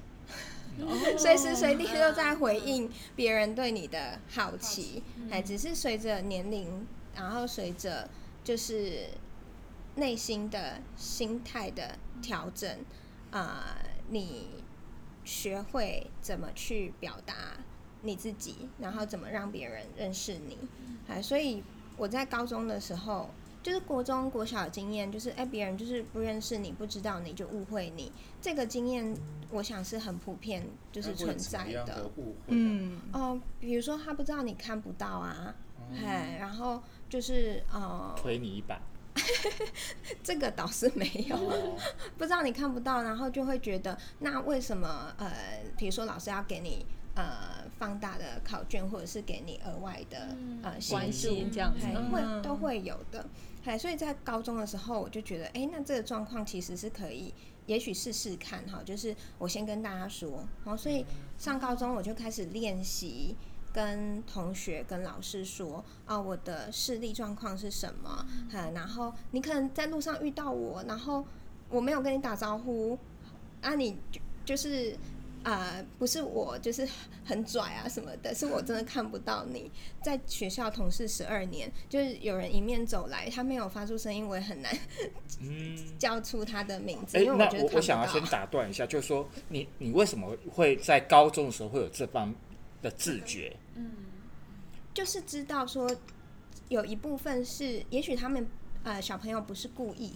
[1.17, 8.10] 随时随地都在回应别人对你的好奇，哎，只是随着年龄，然后随着
[8.43, 9.08] 就是
[9.95, 12.69] 内心的心态的调整，
[13.32, 13.78] 啊、
[14.10, 14.63] 你
[15.24, 17.34] 学会怎么去表达
[18.02, 20.58] 你自己，然后怎么让别人认识你，
[21.08, 21.63] 哎，所以
[21.97, 23.30] 我在高中的时候。
[23.63, 28.12] 就是国中、国小的经验，就是哎，别人就是不认识你，不知道你就误会你。
[28.41, 29.15] 这个经验，
[29.52, 32.47] 我想是很普遍，就是存在的误会、啊？
[32.47, 35.54] 嗯，哦，比如说他不知道你看不到啊，
[35.93, 38.82] 哎、然后就是呃，推你一把。
[40.24, 41.78] 这个倒是没有，哦
[42.17, 45.30] 不知道你看不到，然后就会觉得，那为什么呃，
[45.78, 53.26] 比如说老师要给你呃放大的考卷，或者是给你额外的呃协关助心这样子会都会有的。
[53.65, 57.34] 哎，所以在高中的时候，我就觉得，哎，那这个状况其实是可以，
[57.65, 58.82] 也许试试看哈。
[58.86, 61.06] 就是我先跟大家说，然后所以
[61.38, 63.36] 上高中我就开始练习。
[63.73, 68.25] 跟同学、跟老师说啊，我的视力状况是什么？
[68.51, 71.25] 嗯，然后你可能在路上遇到我，然后
[71.69, 72.97] 我没有跟你打招呼，
[73.62, 74.95] 啊，你就就是
[75.43, 76.88] 呃，不是我就是
[77.25, 79.71] 很拽啊什么的，是我真的看不到你。
[80.03, 84.75] 在学校同事十二年，就是有人迎面走来，他没有发出声音，我也很难
[85.39, 88.21] 嗯， 叫出他的名字，哎、因为那觉得我我想要先。
[88.25, 92.34] 打断一下，就是说你你为什么会在高中的时候会有这方
[92.81, 93.55] 的自觉？
[93.75, 93.91] 嗯
[94.93, 95.89] 就是知道说，
[96.67, 98.45] 有一部分是，也许他们
[98.83, 100.13] 呃小朋友不是故意，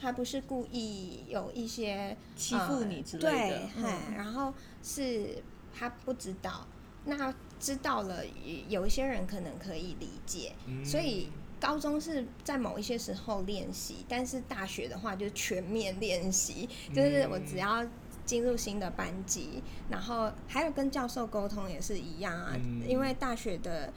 [0.00, 5.42] 他不是故意有一些欺负你之类的对，嗯然后是
[5.74, 6.66] 他不知道，
[7.04, 8.24] 那知道了，
[8.70, 11.28] 有一些人可能可以理解，所以
[11.60, 17.86] 高中是在某一些时候练习，但是大学的话就全面练习，就是我只要。
[18.26, 23.90] 进入新的班级，然后还有跟教授沟通也是一样啊，嗯因为大学的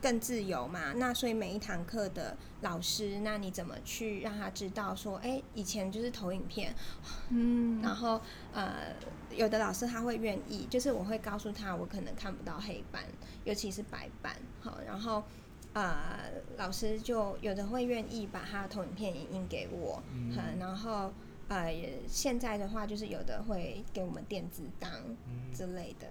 [0.00, 6.74] 更自由嘛，那所以每一堂课的老师，那你怎么去让他知道说，哎、以前就是投影片，
[7.30, 8.20] 嗯，然后
[8.52, 8.94] 呃，
[9.34, 13.04] 有的老师他会愿意，就是我会告诉他，我可能看不到黑板，
[13.44, 15.22] 尤其是白板，好，然后
[15.74, 21.12] 呃，老师就有的会愿意把他的投影片影印给我，嗯，然后
[21.50, 24.88] 呃，也现在的话就是有的会给我们电子档
[25.52, 26.06] 之类的，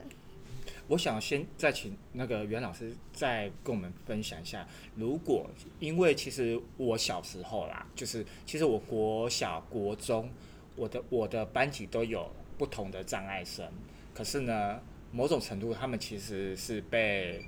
[0.90, 5.50] 我想先再请那个袁老师再跟我们分享一下，如果
[5.80, 10.30] 因为其实我小时候啦，就是其实我国小、国中，
[10.76, 13.66] 我的我的班级都有不同的障碍生，
[14.14, 14.82] 可是呢，
[15.14, 17.42] 某种程度他们其实是被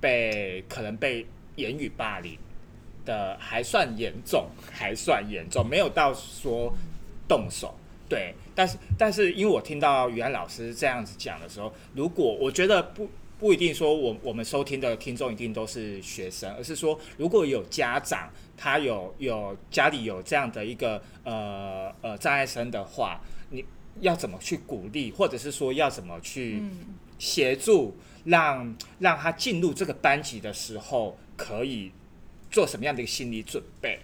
[0.00, 2.38] 被可能被言语霸凌
[3.04, 6.72] 的，还算严重，还算严重，没有到说
[7.28, 7.74] 动手。
[8.08, 13.06] 对，但是但是因为我听到于安老师这样子讲的时候，如果我觉得不
[13.38, 23.62] 不一定说我我们收听的听众一定都是学生，而是说如果有家长他有有家里有这样的一个呃呃障碍生的话，你
[24.00, 26.62] 要怎么去鼓励，或者是说要怎么去
[27.18, 31.92] 协助让让他进入这个班级的时候可以
[32.50, 33.98] 做什么样的一个心理准备？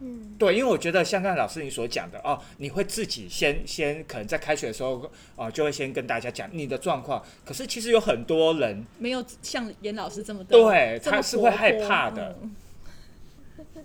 [0.00, 7.24] 嗯，对，因为我觉得像刚才老师你所讲的哦，你会自己先先可能在开学的时候哦，就会先跟大家讲你的状况。
[7.44, 12.54] 可是其实有很多人没有像严老师这么的，对他是会害怕的嗯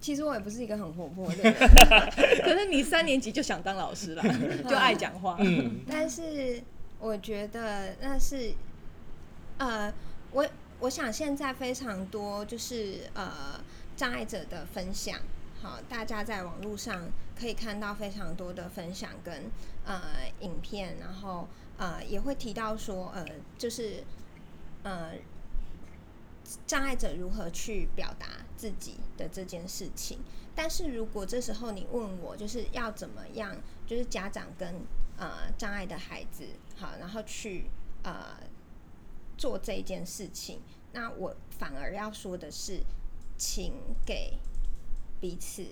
[0.00, 1.52] 其实我也不是一个很活泼的人
[2.42, 4.22] 可是你三年级就想当老师了，
[4.66, 5.36] 就爱讲话。
[5.40, 6.62] 嗯但是
[6.98, 8.52] 我觉得那是，
[9.58, 9.92] 呃，
[10.32, 10.46] 我
[10.78, 13.60] 我想现在非常多就是呃
[13.94, 15.18] 障碍者的分享，
[15.62, 19.50] 好，大家在网络上可以看到非常多的分享跟
[19.84, 20.00] 呃
[20.40, 21.46] 影片，然后
[21.76, 23.26] 呃也会提到说呃
[23.58, 24.02] 就是
[24.82, 25.12] 呃
[26.66, 30.18] 障碍者如何去表达自己的这件事情。
[30.54, 33.54] 但是如果这时候你问我，就是要怎么样，
[33.86, 34.74] 就是家长跟
[35.18, 36.44] 呃障碍的孩子，
[36.76, 37.66] 好，然后去
[38.02, 38.36] 呃
[39.36, 40.60] 做这一件事情，
[40.92, 42.80] 那我反而要说的是，
[43.38, 44.38] 请给
[45.20, 45.64] 彼此，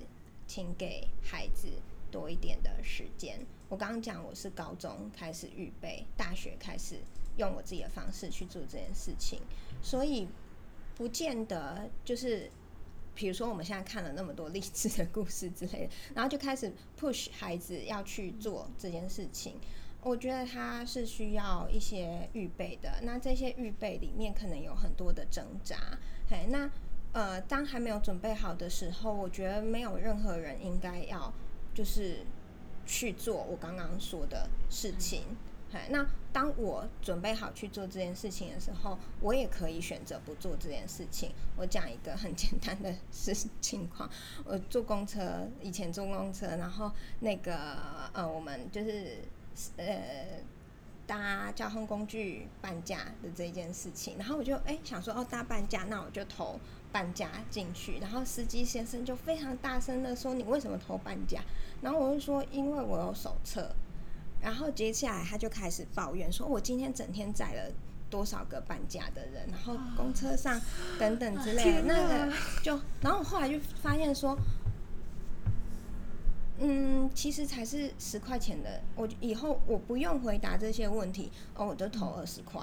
[0.46, 1.68] 请给孩子
[2.10, 3.38] 多一点的时间。
[3.68, 6.96] 我刚刚讲我是高中开始预备，大学开始
[7.36, 9.40] 用我自己的方式去做这件事情，
[9.82, 10.28] 所以
[10.94, 12.50] 不见得就是，
[13.14, 19.54] 比如说我们现在看了那么多励志的故事之类的，然后就开始 push 孩子要去做这件事情。
[20.00, 25.98] 我觉得他是需要一些预备的，那这些预备里面可能有很多的挣扎。
[26.30, 26.70] 嘿，那
[27.12, 31.32] 呃，当还没有准备好的时候，我觉得没有任何人应该要
[31.74, 32.18] 就是
[32.86, 35.22] 去做我刚刚说的事情。
[35.70, 41.30] 嘿，那当我准备好去做这件事情的时候，我也可以选择不做这件事情。
[41.56, 44.08] 我讲一个很简单的事 情况，
[44.46, 46.90] 我坐公车，以前坐公车，然后
[47.20, 47.54] 那个
[48.14, 49.18] 呃，我们就是
[49.76, 50.40] 呃
[51.08, 56.60] 搭交通工具半价的这件事情，然后我就哎、想说哦搭半价，那我就投
[56.92, 61.40] 半价进去，然后司机先生就非常大声的说你为什么投半价？
[61.80, 63.74] 然后我就说因为我有手册。
[64.40, 67.72] 然后接下来他就开始抱怨说：“我今天整天载了
[68.08, 70.60] 多少个半价的人，然后公车上
[70.96, 74.38] 等等之类的。”那个就，然后我后来就发现说，
[76.60, 82.60] 嗯，其实才是十块钱的，我以后我不用回答这些问题，哦，我就投二十块，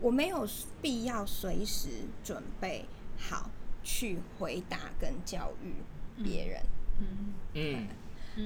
[0.00, 0.46] 我没有
[0.80, 1.88] 必要随时
[2.24, 2.84] 准备
[3.16, 3.48] 好
[3.84, 5.72] 去回答跟教育
[6.22, 6.62] 别人。
[7.54, 7.88] 嗯，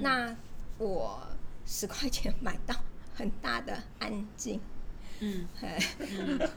[0.03, 0.37] 那
[0.79, 1.27] 我
[1.65, 2.75] 十块钱买到
[3.15, 4.61] 很大的安静，
[5.21, 5.47] 嗯，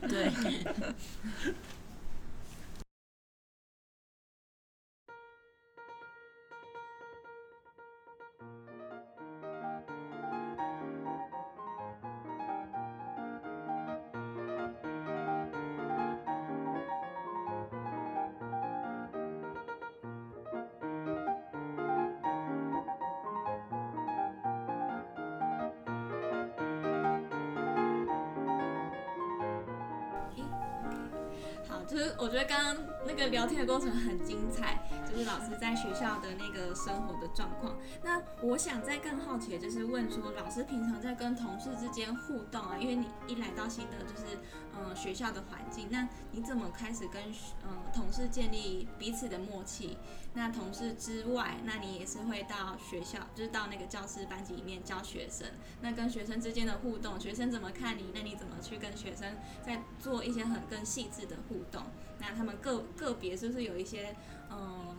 [0.08, 0.32] 对，
[32.50, 32.76] 刚刚
[33.06, 34.80] 那个聊天的过程很精彩，
[35.10, 37.76] 就是老师在学校的那个生活的状况。
[38.04, 44.38] 那我想再更好奇的就是问说，老师平常在跟同事之间互动啊，因为你一来到新的就是
[44.82, 47.22] 嗯、学校的环境，那你怎么开始跟
[47.64, 49.98] 嗯、呃同事建立彼此的默契？
[50.34, 55.48] 那同事之外，那你也是会到学校，就是到那个教室班级里面教学生。
[55.82, 58.12] 那跟学生之间的互动，学生怎么看你？
[58.14, 59.36] 那你怎么去跟学生
[59.66, 61.84] 在做一些很更细致的互动？
[62.20, 64.16] 那他们个个别是不是有一些
[64.52, 64.96] 嗯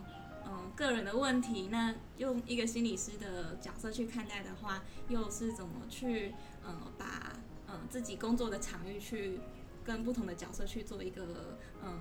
[0.47, 1.69] 嗯个人的问题？
[1.71, 6.35] 那用一个心理师的角色去看待的话，又是怎么去
[6.67, 7.33] 嗯把
[7.69, 9.41] 嗯自己工作的场域去
[9.85, 11.99] 跟不同的角色去做一个嗯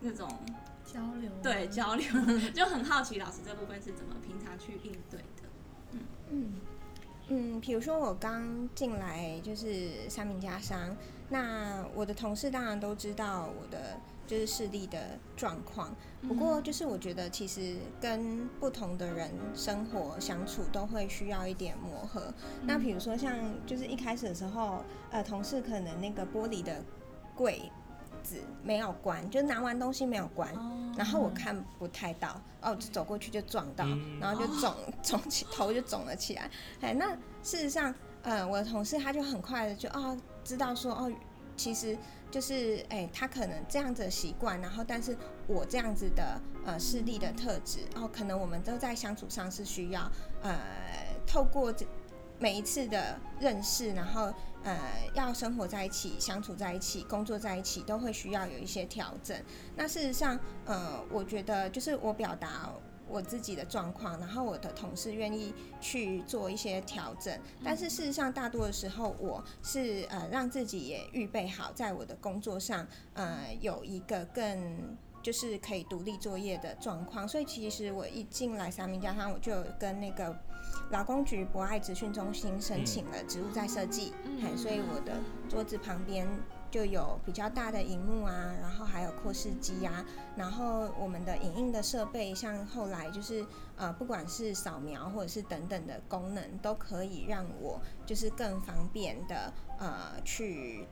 [0.00, 0.28] 那种
[0.84, 2.06] 交流对交流，
[2.54, 5.48] 就很好奇老师这部分是怎么平常去应对的？
[5.92, 6.52] 嗯嗯，
[7.28, 10.96] 嗯比如说我刚进来就是三名家商，
[11.30, 13.98] 那我的同事当然都知道我的
[14.28, 22.32] 就是视力的状况，不过就是我觉得其实跟不同的人生活相处都会需要一点磨合。
[22.62, 23.34] 那比如说像
[23.66, 26.84] 就是一开始的时候，呃，同事可能那个玻璃的
[27.34, 27.72] 柜
[28.22, 30.52] 子没有关，就拿完东西没有关，
[30.94, 33.86] 然后我看不太到，哦，就走过去就撞到，
[34.20, 36.50] 然后就肿 肿起头就肿了起来。
[36.82, 40.14] 哎，那事实上，呃，我的同事他就很快的就哦
[40.44, 41.10] 知道说哦，
[41.56, 41.96] 其实
[42.30, 45.16] 就是哎，他可能这样子的习惯，然后但是
[45.46, 50.10] 我这样子的呃视力的特质，哦，可能我们都在相处上是需要
[50.42, 50.58] 呃
[51.26, 51.86] 透过这
[52.38, 54.78] 每一次的认识，然后呃
[55.14, 59.36] 要生活在一起、相处在一起、工作在一起，都会需要有一些调整。
[59.74, 62.70] 那事实上，呃，我觉得就是我表达
[63.10, 74.96] 我自己的状况，然后我的同事愿意去做一些调整，但是事实上，大多的时候我是呃让自己也预备好，在我的工作上呃有一个更。
[75.20, 80.34] 就是可以独立作业的状况，所以其实我一进来三明家商，我就跟那个
[80.90, 86.26] 劳工局博爱职训中心申请了职务再设计，嗯，所以我的桌子旁边
[86.70, 90.04] 就有比较大的荧幕啊，然后还有扩视机啊，
[90.36, 93.44] 然后我们的影印的设备，像后来就是
[93.76, 100.86] 呃，不管是扫描或者是等等的功能，都可以让我就是更方便的呃去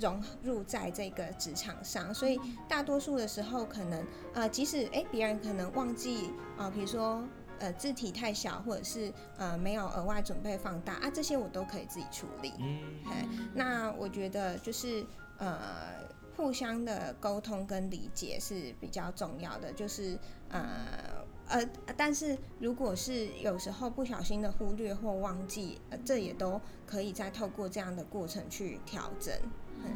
[0.00, 2.38] 融入在这个职场上，所以
[2.68, 7.22] 大多数的时候，可能呃，即使诶别人可能忘记啊、呃，比如说
[7.58, 12.52] 呃字体太小，或者是呃没有额外准备放大啊，这些我都可以自己处理。
[12.58, 15.04] 嗯嘿那我觉得就是
[15.38, 16.04] 呃，
[16.36, 20.18] 互相的沟通跟理解是比较重要的，就是
[20.50, 21.26] 呃。
[21.50, 29.34] 呃，但是如果是有时候不小心的忽略或忘记，呃，这也都可以再透过这样的过程去调整。
[29.82, 29.90] 嗯，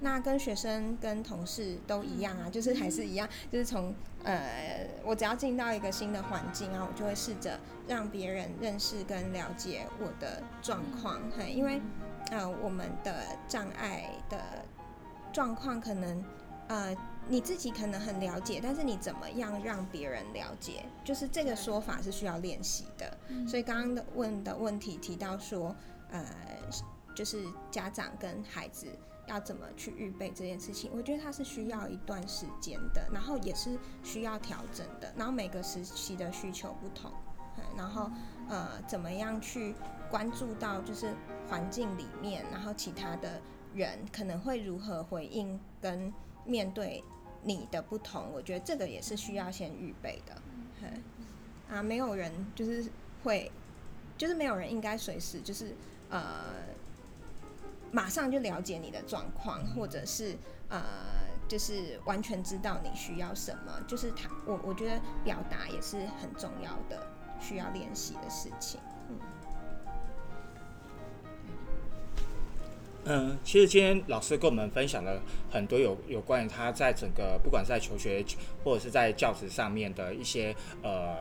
[0.00, 3.94] 那跟学生跟同事都一样啊，就是还是一样，就是从
[4.24, 11.80] 呃，我只要进到一个新的环境啊，我就会试着让别人认识跟了解我的状况，嘿，因为
[12.30, 14.38] 呃，我们的障碍的
[15.32, 16.24] 状况可能
[16.68, 16.96] 呃。
[17.28, 23.16] 你自己可能很了解，但是你怎么样让别人了解，就是这个说法是需要练习的。
[23.46, 25.76] 所以刚刚的问的问题提到说，
[26.10, 26.24] 呃，
[27.14, 28.88] 就是家长跟孩子
[29.30, 37.10] 要怎么去预备这件事情，我觉得它是需要一段时间的，然后也是需要调整的，然后每个时期的需求不同，
[37.56, 38.10] 嗯然后
[38.48, 39.74] 呃，怎么样去
[40.10, 41.14] 关注到就是
[41.48, 43.40] 环境里面，然后其他的
[43.74, 46.12] 人可能会如何回应跟
[46.44, 47.02] 面对。
[47.42, 50.42] 你的不同，我觉得这个也是需要先预备的。
[50.82, 51.02] 嗯
[51.70, 52.84] 啊，没有人就是
[53.24, 53.50] 会，
[54.18, 55.74] 就是没有人应该随时就是
[56.10, 56.52] 呃，
[57.92, 60.36] 马上就了解你的状况，或者是
[60.68, 60.82] 呃，
[61.48, 63.80] 就是完全知道你需要什么。
[63.86, 67.06] 就是他，我我觉得表达也是很重要的，
[67.40, 68.80] 需要练习的事情。
[69.08, 69.16] 嗯。
[73.06, 75.20] 嗯，其实今天老师跟我们分享了
[75.50, 78.22] 很多有有关于他在整个不管是在求学
[78.62, 81.16] 或者是在教职上面的一些呃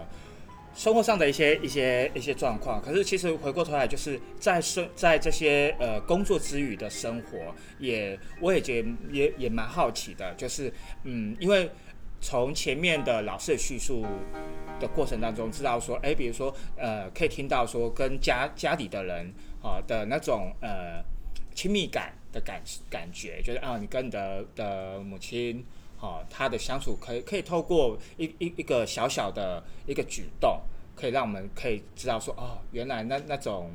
[0.73, 2.81] 生活上的一些一些一些状况。
[2.81, 7.37] 可是其实回过头来，就是在生在这些呃工作之余的生活，
[7.79, 10.71] 也我也觉也也蛮好奇的，就是
[11.03, 11.69] 嗯，因为
[12.21, 14.05] 从前面的老师的叙述
[14.79, 21.03] 的过程当中，知道说，哎，比如说呃，可以听到说跟家家里的人啊的那种呃。
[21.55, 25.65] 亲密感的感感觉，就是啊，你跟你的的母亲，
[25.99, 30.61] 哈，她的相处可以可以透过一一一个小小的一个举动，
[30.95, 33.71] 可以让我们可以知道说，哦，原来那那种，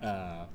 [0.00, 0.48] 呃，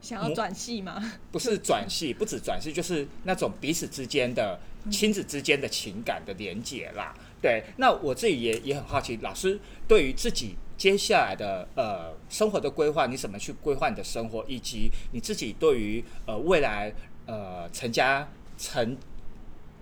[0.00, 1.00] 想要转系吗？
[1.30, 4.58] 不是转系，不止转系，就是那种彼此之间的
[4.90, 7.14] 亲子之间的情感的连结啦。
[7.40, 16.92] 对，那我自己也也很好奇，老师对于自己接下来的呃生活的规划，你怎么去规划你的生活，以及你自己对于呃未来
[17.26, 18.96] 呃成家成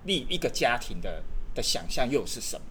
[0.05, 1.23] 立一个家庭的
[1.55, 2.67] 的想象又是什么？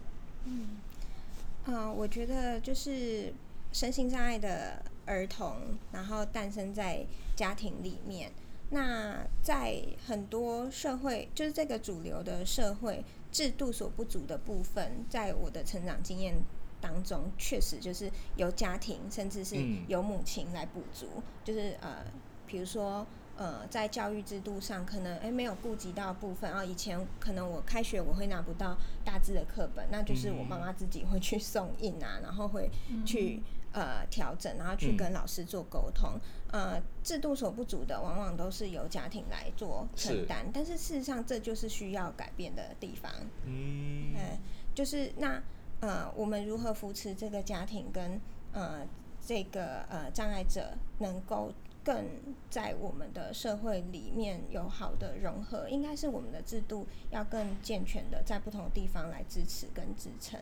[1.67, 3.33] 嗯，我觉得就是
[3.71, 7.05] 身心障碍的儿童，然后诞生在
[7.35, 8.31] 家庭里面。
[8.71, 16.35] 那在很多社会，就是这个主流的社会制度所不足的部分，在我的成长经验
[16.79, 21.07] 当中，确实就是由家庭甚至是嗯由母亲来补足。
[21.43, 22.05] 就是呃，
[22.45, 23.05] 比如说
[23.39, 26.61] 呃，在教育制度上，可能诶没有顾及到部分啊。
[26.63, 32.69] 以前可能我开学我会拿不到大字的课本，那就是我妈妈自己会去送印啊， 然后会
[33.05, 36.19] 去呃调整，然后去跟老师做沟通。
[36.51, 43.09] 呃，制度所不足的，往往都是由家庭来做承担，但是事实上这就是需要改变的地方。
[43.45, 44.37] 嗯嗯，
[44.75, 45.41] 就是那
[45.79, 48.19] 呃，我们如何扶持这个家庭跟
[48.51, 48.85] 呃
[49.25, 51.53] 这个呃障碍者能够
[51.83, 52.05] 更
[52.49, 60.39] 在我们的社会里面有好的融合，应该是我们的制度要更健全的在不同的地方来支持跟支撑。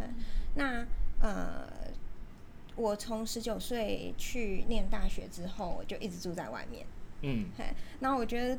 [0.00, 0.14] 嗯，
[0.54, 0.86] 那
[1.20, 1.68] 呃。
[2.76, 6.84] 我从十九岁去念大学之后，我就一直住在外面。
[7.22, 7.46] 嗯
[8.00, 8.58] 那，我觉得，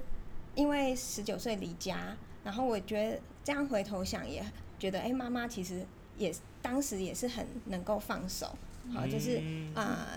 [0.56, 4.42] 因为十九岁离家，然后我觉得这样回头想，也
[4.80, 5.86] 觉得，哎、妈妈其实
[6.18, 8.56] 也当时也是很能够放手，
[8.94, 10.08] 好，就是嗯啊，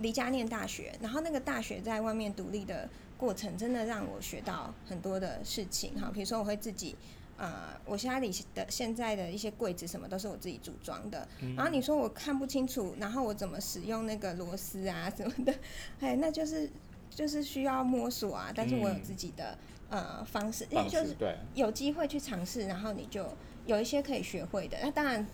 [0.00, 6.96] 离家念大学，然后那个大学在外面独立的过程，真的让我学到很多的事情，哈，比如说我会自己。
[7.36, 11.26] 呃，我家里的现在的一些柜子什么都是我自己组装的，
[11.56, 15.52] 然后你说我看不清楚，然后我怎么使用那个螺丝啊什么的，
[15.98, 16.70] 哎，那就是
[17.10, 23.26] 就是需要摸索啊，但是我有嗯自己的、呃方式，因为就是对，有机会去尝试，然后你就
[23.66, 24.78] 有一些可以学会的。
[24.80, 25.26] 那当然，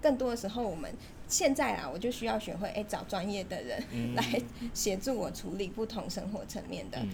[0.00, 0.92] 更多的时候我们
[1.28, 4.42] 现在啊，我就需要学会哎找专业的人嗯来
[4.72, 7.10] 协助我处理不同生活层面的、嗯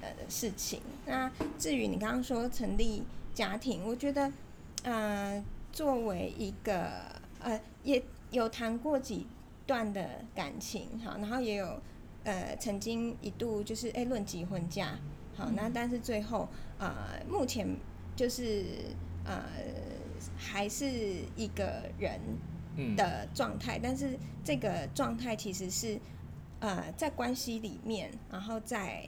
[0.00, 0.80] 呃事情。
[1.06, 3.02] 那至于你刚刚说成立
[3.34, 4.32] 家庭，我觉得
[4.84, 6.88] 呃作为一个
[7.40, 9.26] 呃也有谈过几
[9.66, 11.80] 段的感情，好，然后也有
[12.24, 14.98] 呃曾经一度就是哎论及婚嫁，
[15.36, 17.66] 好，那但是最后呃目前
[18.14, 18.64] 就是
[19.24, 19.44] 呃
[20.38, 20.86] 还是
[21.36, 22.20] 一个人
[22.76, 25.98] 嗯的状态，但是这个状态其实是
[26.60, 29.06] 呃在关系里面，然后在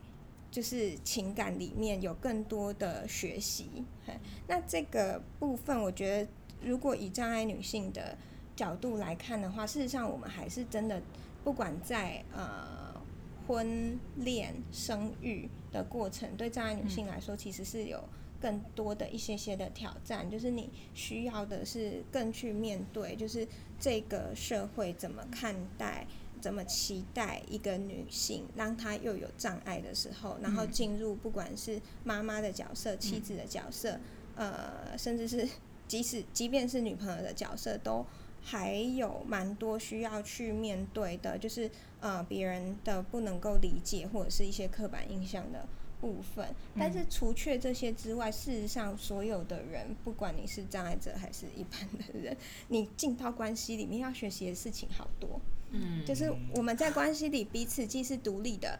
[0.50, 3.84] 就是情感里面有更多的学习。
[4.04, 4.12] 嘿
[4.48, 8.18] 那这个部分，我觉得如果以障碍女性的
[8.56, 11.00] 角度来看的话，事实上我们还是真的，
[11.44, 13.00] 不管在呃
[13.46, 18.02] 婚恋、生育的过程，对障碍女性来说，其实是有
[18.41, 23.47] 更多的一些些的挑战，就是你需要的是更去面对，就是
[23.78, 26.07] 这个社会怎么看待。
[26.41, 34.01] 怎么期待一个女性，让她又有障碍的时候，然后进入不管是妈妈的角色、妻子的角色，
[34.36, 35.47] 呃，甚至是
[35.86, 38.07] 即使即便是女朋友的角色，都
[38.41, 41.70] 还有蛮多需要去面对的，就是
[42.01, 45.68] 呃别人的不能够理解或者是一些刻板印象的
[46.01, 46.46] 部分。
[46.78, 52.36] 但是除却这些之外，事实上所有的人，不管你是障碍者还是一般的人，
[52.68, 55.40] 你进到关系里面要学习的事情好多。
[55.72, 58.78] 嗯，就是我们在关系里彼此既是独立的，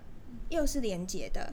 [0.49, 1.53] 又是连结的。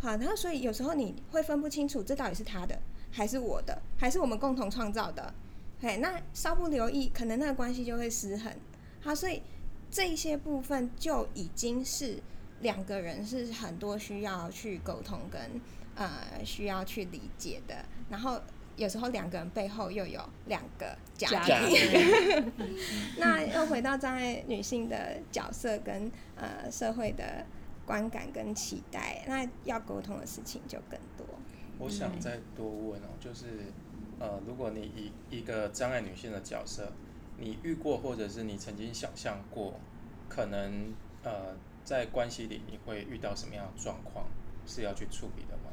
[0.00, 2.78] 好，然后所以有时候你会分不清楚，这到底是他的
[3.10, 5.34] 还是我的，还是我们共同创造的。
[5.80, 8.52] 嘿，那稍不留意，可能那个关系就会失衡。
[9.00, 9.42] 好，所以
[9.90, 12.22] 这一些部分就已经是
[12.60, 15.40] 两个人是很多需要去沟通跟
[15.94, 17.84] 呃需要去理解的。
[18.08, 18.40] 然后
[18.76, 21.76] 有时候两个人背后又有两个家家庭。
[21.76, 22.52] 庭
[23.18, 27.44] 那又回到障碍女性的角色跟呃社会的
[27.84, 31.26] 观感跟期待，那要沟通的事情就更多。
[31.78, 33.72] 我想再多问哦，就是
[34.18, 36.92] 呃，如果你以一个障碍女性的角色，
[37.38, 39.80] 你遇过或者是你曾经想象过，
[40.28, 40.92] 可能
[41.22, 44.26] 呃在关系里你会遇到什么样的状况
[44.66, 45.70] 是要去处理的吗？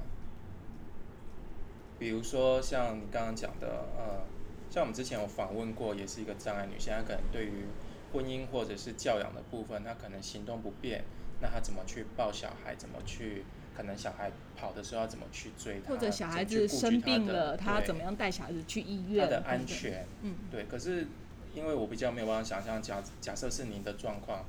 [2.00, 4.22] 比如说像你刚刚讲的，呃，
[4.70, 7.66] 像我们之前有访问过，也是一个障碍女性，她可能对于
[8.14, 11.04] 婚姻或者是教养的部分，她可能行动不便，
[11.42, 13.46] 那她怎么去抱小孩，怎么去，
[13.76, 19.26] 可能小孩跑的时候要怎么去追他，或者小孩子生病了，他怎么样带小孩子去医院？
[19.26, 19.66] 他的安。
[19.66, 20.66] 全，嗯，对。
[20.66, 21.08] 可是
[21.54, 24.46] 因为我比较没有办法想象，假假设是您的状况，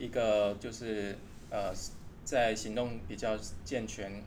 [0.00, 1.16] 一个就是
[1.50, 1.72] 呃
[2.24, 4.24] 在行动比较健全、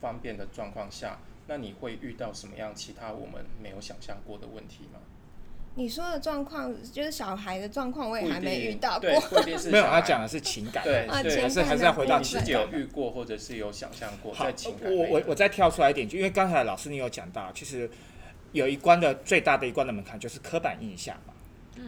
[0.00, 1.18] 方便的状况下，
[1.48, 5.00] 那你会遇到什么样其他我们没有想象过的问题吗？
[5.78, 9.10] 你说的状况就是小孩的状况，我也还没遇到过。
[9.70, 17.90] 没有，他讲的是情感，对啊，对还是还是要回到自己有遇过，或者是有想象过好在情感我我我再跳出来一点，就因为刚才老师你有讲到，其实
[18.52, 21.34] 有一关的最大的一关的门槛就是刻板印象嘛。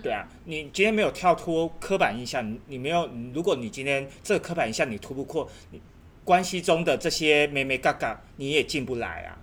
[0.03, 5.81] 对啊，你今天没有跳脱刻板印象，你没有，如果你今天这个刻板印象你突不过，你
[6.25, 9.39] 关系中的这些咩咩嘎嘎，你也进不来啊。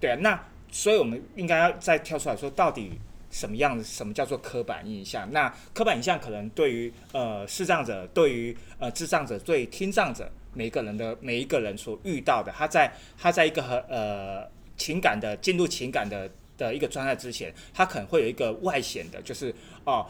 [0.00, 2.92] 对啊，那所以我们应该要再跳出来说，到底
[3.30, 5.30] 什么样什么叫做刻板印象？
[5.32, 20.06] 那刻板印象可能对于呃视障者，对于呃智障者，对听障者，每个人的每一个人所遇到的，他在他在一个和呃情感的进入情感的的一个状态之前，他可能会有一个外显的，就是哦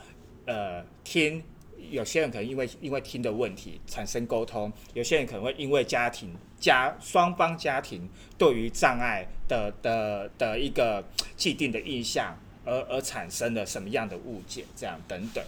[0.47, 1.43] 呃听。
[1.91, 11.05] 有些人可能因为因为听的问题产生沟通，有些人可能会因为家庭家双方家庭对于障碍的的的一个
[11.37, 12.35] 既定的印象，
[12.65, 15.45] 而而产生了什么样的误解，这样等等。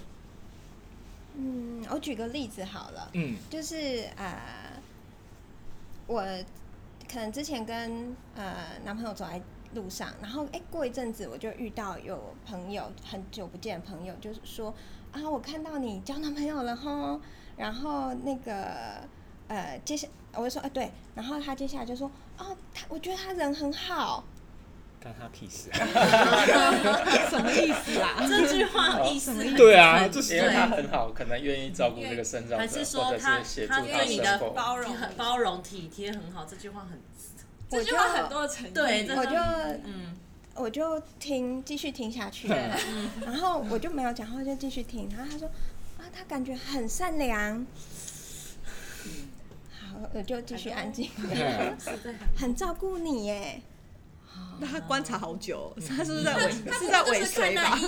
[1.39, 4.79] 嗯，我举个例子好了，嗯就是呃，
[6.07, 6.23] 我
[7.11, 9.41] 可能之前跟呃男朋友走在
[9.77, 14.75] 路上，然后哎、过一阵子我就遇到有朋友很久不见的朋友，就是说
[15.13, 17.21] 啊，我看到你交男朋友了吼，
[17.57, 19.07] 然后那个
[19.49, 24.25] 呃，接下我就说啊对，然后他接下来就说哦，他我觉得他人很好，
[24.99, 25.79] 干他屁事啊！
[27.31, 28.17] 什么意思啊？
[28.27, 34.39] 这句话意思很对啊就是因为他很好，可能愿意照顾这个生长还者，是或者说他是协助他对你的。
[34.55, 37.01] 包容很包容体贴很好，这句话很
[37.71, 39.37] 这句话很多对，我就
[39.85, 40.17] 嗯。
[40.59, 45.07] 我就听继续听下去，然后我就没有讲话，就继续听。
[45.15, 45.47] 然后他说
[45.99, 47.67] 啊，他感觉很善良，
[49.71, 51.11] 好，我就继续安静，
[52.35, 53.61] 很照顾你耶。
[54.59, 57.79] 那他观察好久，他是不是在尾是在尾随吧？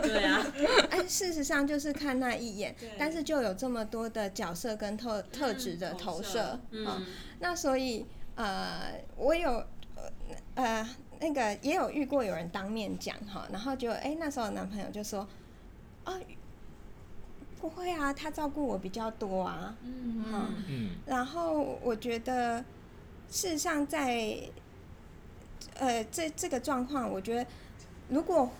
[0.00, 0.46] 对啊，
[0.90, 7.06] 哎，事实上就是看那一眼，但是就有这么多的角色跟特特质的投射，嗯嗯，
[7.40, 8.06] 那所以
[8.36, 9.50] 呃，我有
[9.94, 10.12] 呃
[10.54, 15.26] 呃那个也有遇过有人当面讲哈，然后就哎、那时候男朋友就说，
[16.04, 16.14] 啊，
[17.58, 20.90] 不会啊，他照顾我比较多啊，嗯。
[21.06, 22.62] 然后我觉得，
[23.30, 24.38] 事实上在，
[25.78, 27.46] 呃，这这个状况，我觉得
[28.10, 28.50] 如果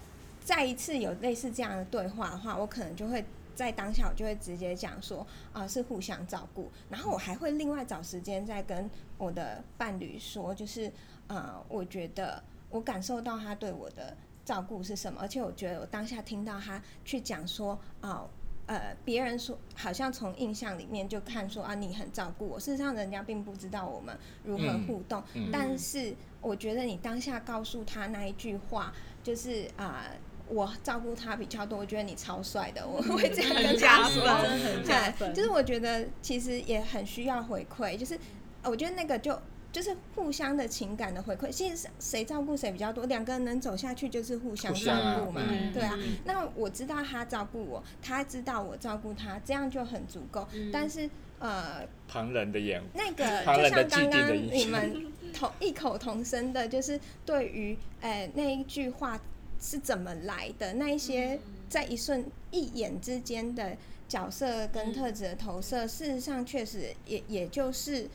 [0.42, 3.22] 再一次有类似这样的对话的话，我可能就会
[3.56, 8.88] 在当下我就会直接讲说啊、是互相照顾，然后我还会另外找时间再跟
[9.18, 10.92] 我的伴侣说，就是
[11.26, 12.40] 呃，我觉得
[12.70, 18.28] 我感受到他对我的照顾是什么，而且我觉得我当下听到他去讲说啊。
[18.68, 22.58] 呃，别人说好像从印象里面就看说啊，你很照顾我。
[22.58, 25.22] 事实上，人家并不知道我们如何嗯互动。
[25.34, 28.92] 嗯但是，我觉得你当下告诉他那一句话，
[29.22, 30.10] 就是啊、
[30.48, 34.22] 我照顾他比较多，我觉得你超帅的，我会这样跟他说。
[34.22, 38.18] 真的很加分对，就是我觉得其实也很需要回馈，就是
[38.62, 39.38] 呃我觉得那个就
[39.72, 41.50] 就是互相的情感的回馈。
[41.50, 45.94] 其实谁照顾谁比较多，两个人能走下去就是互相照顾嘛，嗯对啊。
[45.98, 50.46] 嗯那我知道他照顾我，他知道我照顾他，这样就很足够。
[50.72, 53.24] 但是呃，旁人的眼那个
[53.56, 59.20] 就像刚刚你们同异口同声的，就是对于呃那一句话
[59.60, 61.38] 是怎么来的，那一些
[61.68, 63.76] 在一瞬一眼之间的
[64.08, 68.08] 角色跟特质的投射，事实上确实也也就是。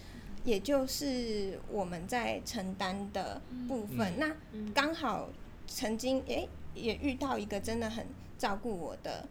[0.43, 4.17] 也就是我们在承担的部分，嗯。
[4.17, 5.29] 那刚好
[5.67, 8.07] 曾经诶、也遇到一个真的很
[8.39, 9.27] 照顾我的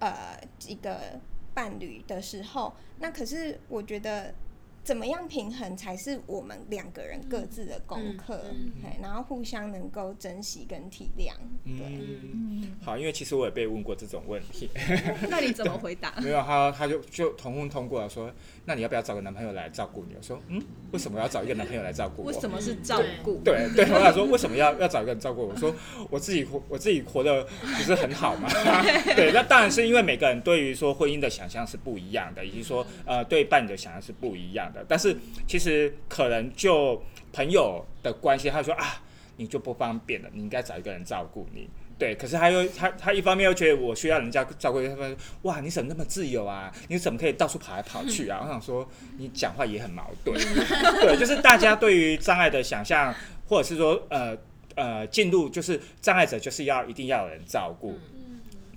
[0.00, 0.36] 呃
[0.66, 1.20] 一个
[1.54, 4.34] 伴侣的时候，那可是我觉得
[4.82, 11.32] 怎么样平衡才是我们两个人各自的功课，嗯嘿然后互相能够珍惜跟体谅，
[11.64, 11.86] 对。
[12.32, 14.68] 嗯，好，因为其实我也被问过这种问题，
[15.28, 16.14] 那你怎么回答？
[16.20, 18.30] 没有他他就就同婚通过了说，
[18.64, 20.14] 那你要不要找个男朋友来照顾你？
[20.16, 20.60] 我说，嗯，
[20.92, 22.28] 为什么要找一个男朋友来照顾我？
[22.28, 23.40] 为什么是照顾？
[23.44, 25.48] 对对，我想说为什么要要找一个人照顾我？
[25.48, 25.74] 我说
[26.10, 28.48] 我自己活我自己活得不是很好吗。
[29.14, 34.84] 对，那当然是因为每个人对于说婚姻的想象是不一样的，以及说呃对伴侣的想象是不一样的。
[34.88, 35.16] 但是
[35.46, 37.02] 其实可能就
[37.32, 39.02] 朋友的关系，他说啊
[39.36, 41.68] 你就不方便了，你应该找一个人照顾你。
[41.98, 46.72] 对，可是他又他他一方面又觉得我需要人家照顾，他说哇，你怎么那么自由啊？
[46.88, 48.40] 你怎么可以到处跑来跑去啊？
[48.44, 50.34] 我想说，你讲话也很矛盾。
[51.02, 53.14] 对，就是大家对于障碍的想象，
[53.46, 54.34] 或者是说呃
[54.76, 57.98] 呃进入就是障碍者就是要一定要有人照顾。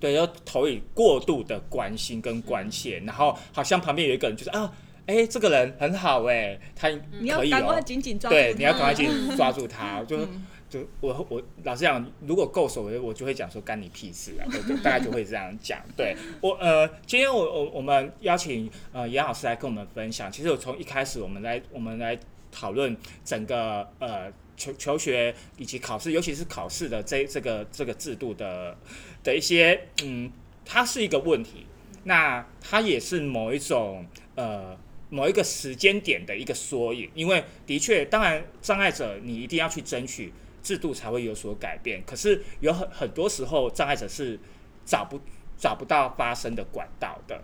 [0.02, 4.70] 对，要投以过度的关心跟关切，然后好像旁边有一个人就是啊
[5.06, 6.90] 哎、这个人很好哎、他
[7.20, 15.80] 你要可以哦、赶快紧紧抓住对，你要赶快紧抓住他，就嗯就我我老实讲，如果够熟，我我就会讲说干你屁事啊，对对，大概就会这样讲。
[15.96, 22.18] 对我呃，今天我我我们邀请呃严老师来跟我们分享，其实我从一开始我们来我们来
[22.52, 28.76] 讨论整个呃求求学以及考试，尤其是考试的这这个这个制度的
[29.22, 30.32] 的一些嗯，
[30.66, 31.68] 它是一个问题，
[32.06, 34.76] 那它也是某一种呃。
[35.14, 40.34] 某一个时间点的一个缩影，因为的确，当然障碍者你一定要去争取
[40.64, 42.02] 制度才会有所改变。
[42.04, 44.40] 可是有很很多时候，障碍者是
[44.84, 45.22] 找不
[45.56, 47.44] 找不到发声的管道的。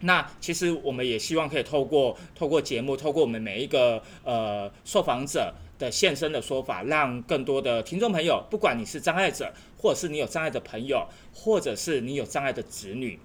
[0.00, 13.18] 那其实我们也希望可以透过透过节目，透过我们每一个呃受访者的现身的说法，让更多的听众朋友，不管你是障碍者，或者是你有障碍的朋友，或者是你有障碍的子女，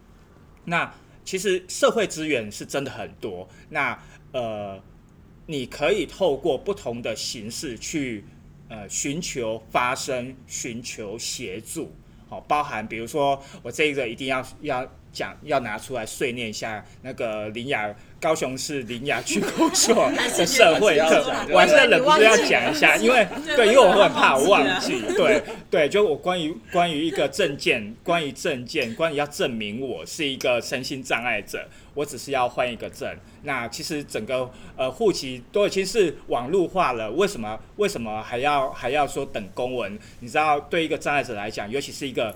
[0.66, 0.94] 那
[1.28, 3.46] 其实社会资源是真的很多。
[3.68, 4.00] 那
[4.32, 4.82] 呃，
[5.46, 8.24] 你可以透过不同的形式去
[8.70, 11.94] 呃寻求发声，寻求协助。
[12.30, 33.08] 好、包含比如说我这个一定要要讲要拿出来碎念一下那个林雅高雄市林雅区公所 的社会课，我还是忍不住要讲一下，因为对，因为我很怕我忘记，对对，就我关于关于一个证件，关于证件，关于要证明我是一个身心障碍者，我只是要换一个证。
[33.44, 39.98] 那其实整个呃户籍都已经是网络化了，为什么为什么还要还要说等公文？
[40.20, 42.36] 你知道，对一个障碍者来讲，尤其是一个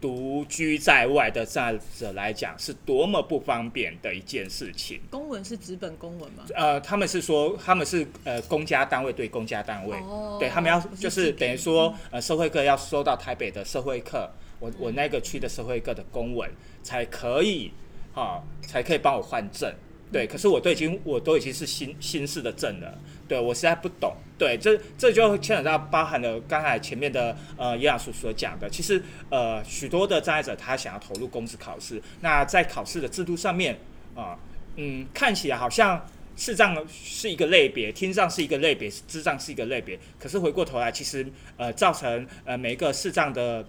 [0.00, 5.00] 独居在外的障碍者来讲，是多么不方便的一件事情。
[5.10, 6.44] 公文是纸本公文吗？
[6.54, 16.50] 呃，他们是说他们是呃公家单位对公家单位，哦对他们要就是等于说呃社会课要收到台北的社会课，我我那个区的社会课的公文
[16.82, 17.70] 才可以，
[18.14, 19.70] 哈、才可以帮我换证。
[20.12, 22.98] 对，可是我都已经我都已经是新新式的证了，
[23.30, 24.12] 对我实在不懂。
[24.36, 33.78] 对，这这就牵扯到包含了刚才前面的呃叶老师所讲的，其实呃许多的障碍者他想要投入公职考试，那在考试的制度上面
[34.16, 34.36] 啊、
[34.74, 36.04] 嗯，看起来好像
[36.36, 39.96] 视障是一个类别，听障是一个类别，智障是一个类别。
[40.18, 41.24] 可是回过头来，其实
[41.56, 43.64] 呃，造成呃每一个视障的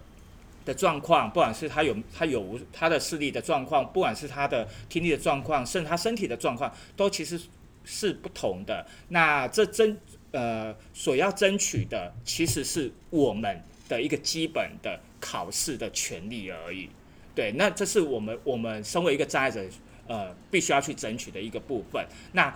[0.65, 7.39] 的状况，不管是他有他有无他的视力的状况，不管是他的听力的状况，甚至他身体的状况，都其实
[7.83, 8.85] 是不同的。
[9.09, 9.97] 那这争
[10.31, 16.89] 呃所要争取的，其实是我们的一个基本的考试的权利而已。
[17.33, 19.65] 对，那这是我们我们身为一个障碍者，
[20.07, 22.05] 呃，必须要去争取的一个部分。
[22.33, 22.53] 那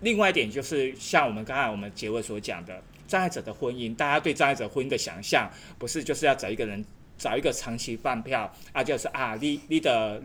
[0.00, 6.84] 另外一点就是，像我们刚才我们结尾所讲的，障碍者的婚姻，大家对障碍者婚姻的想象，不是就是要找一个人，
[7.18, 10.22] 找一个长期饭票啊，就是啊，你你的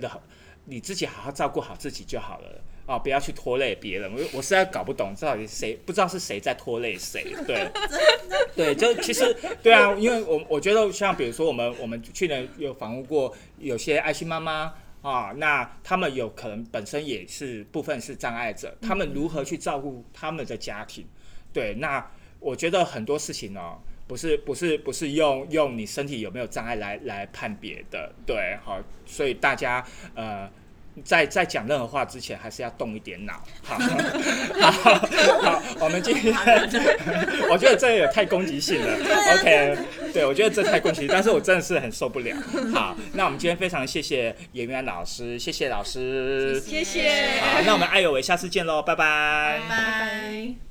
[0.66, 2.62] 你自己好好照顾好自己就好了。
[2.90, 4.12] 啊，不要去拖累别人。
[4.12, 7.24] 我我实在搞不懂，到底谁不知道是谁在拖累谁。
[7.46, 7.70] 对
[8.58, 9.32] 对，就其实
[9.62, 14.74] 对啊，因为我我觉得像比如说我们我们去年有访问过有些爱心妈妈
[15.04, 21.06] 啊，那他们有可能本身也是部分是障碍者，他们如何去照顾他们的家庭？
[21.54, 22.04] 对，那
[22.40, 23.78] 我觉得很多事情哦，
[24.08, 29.86] 不是不是不是用用你身体有没有障碍来来判别的，对，好，所以大家
[30.16, 30.50] 呃。
[31.04, 33.34] 在在讲任何话之前，还是要动一点脑。
[33.64, 33.78] 好，
[34.60, 34.94] 好，
[35.42, 36.34] 好，我们今天，
[37.50, 38.94] 我觉得这也太攻击性了。
[39.38, 39.78] OK，
[40.14, 42.36] 对我觉得这太攻击，但是我真的是很受不了。
[42.74, 47.10] 好，那我们今天非常谢谢演员老师，谢谢老师，谢谢。
[47.42, 50.69] 好，那我们爱有为下次见喽，拜拜拜拜。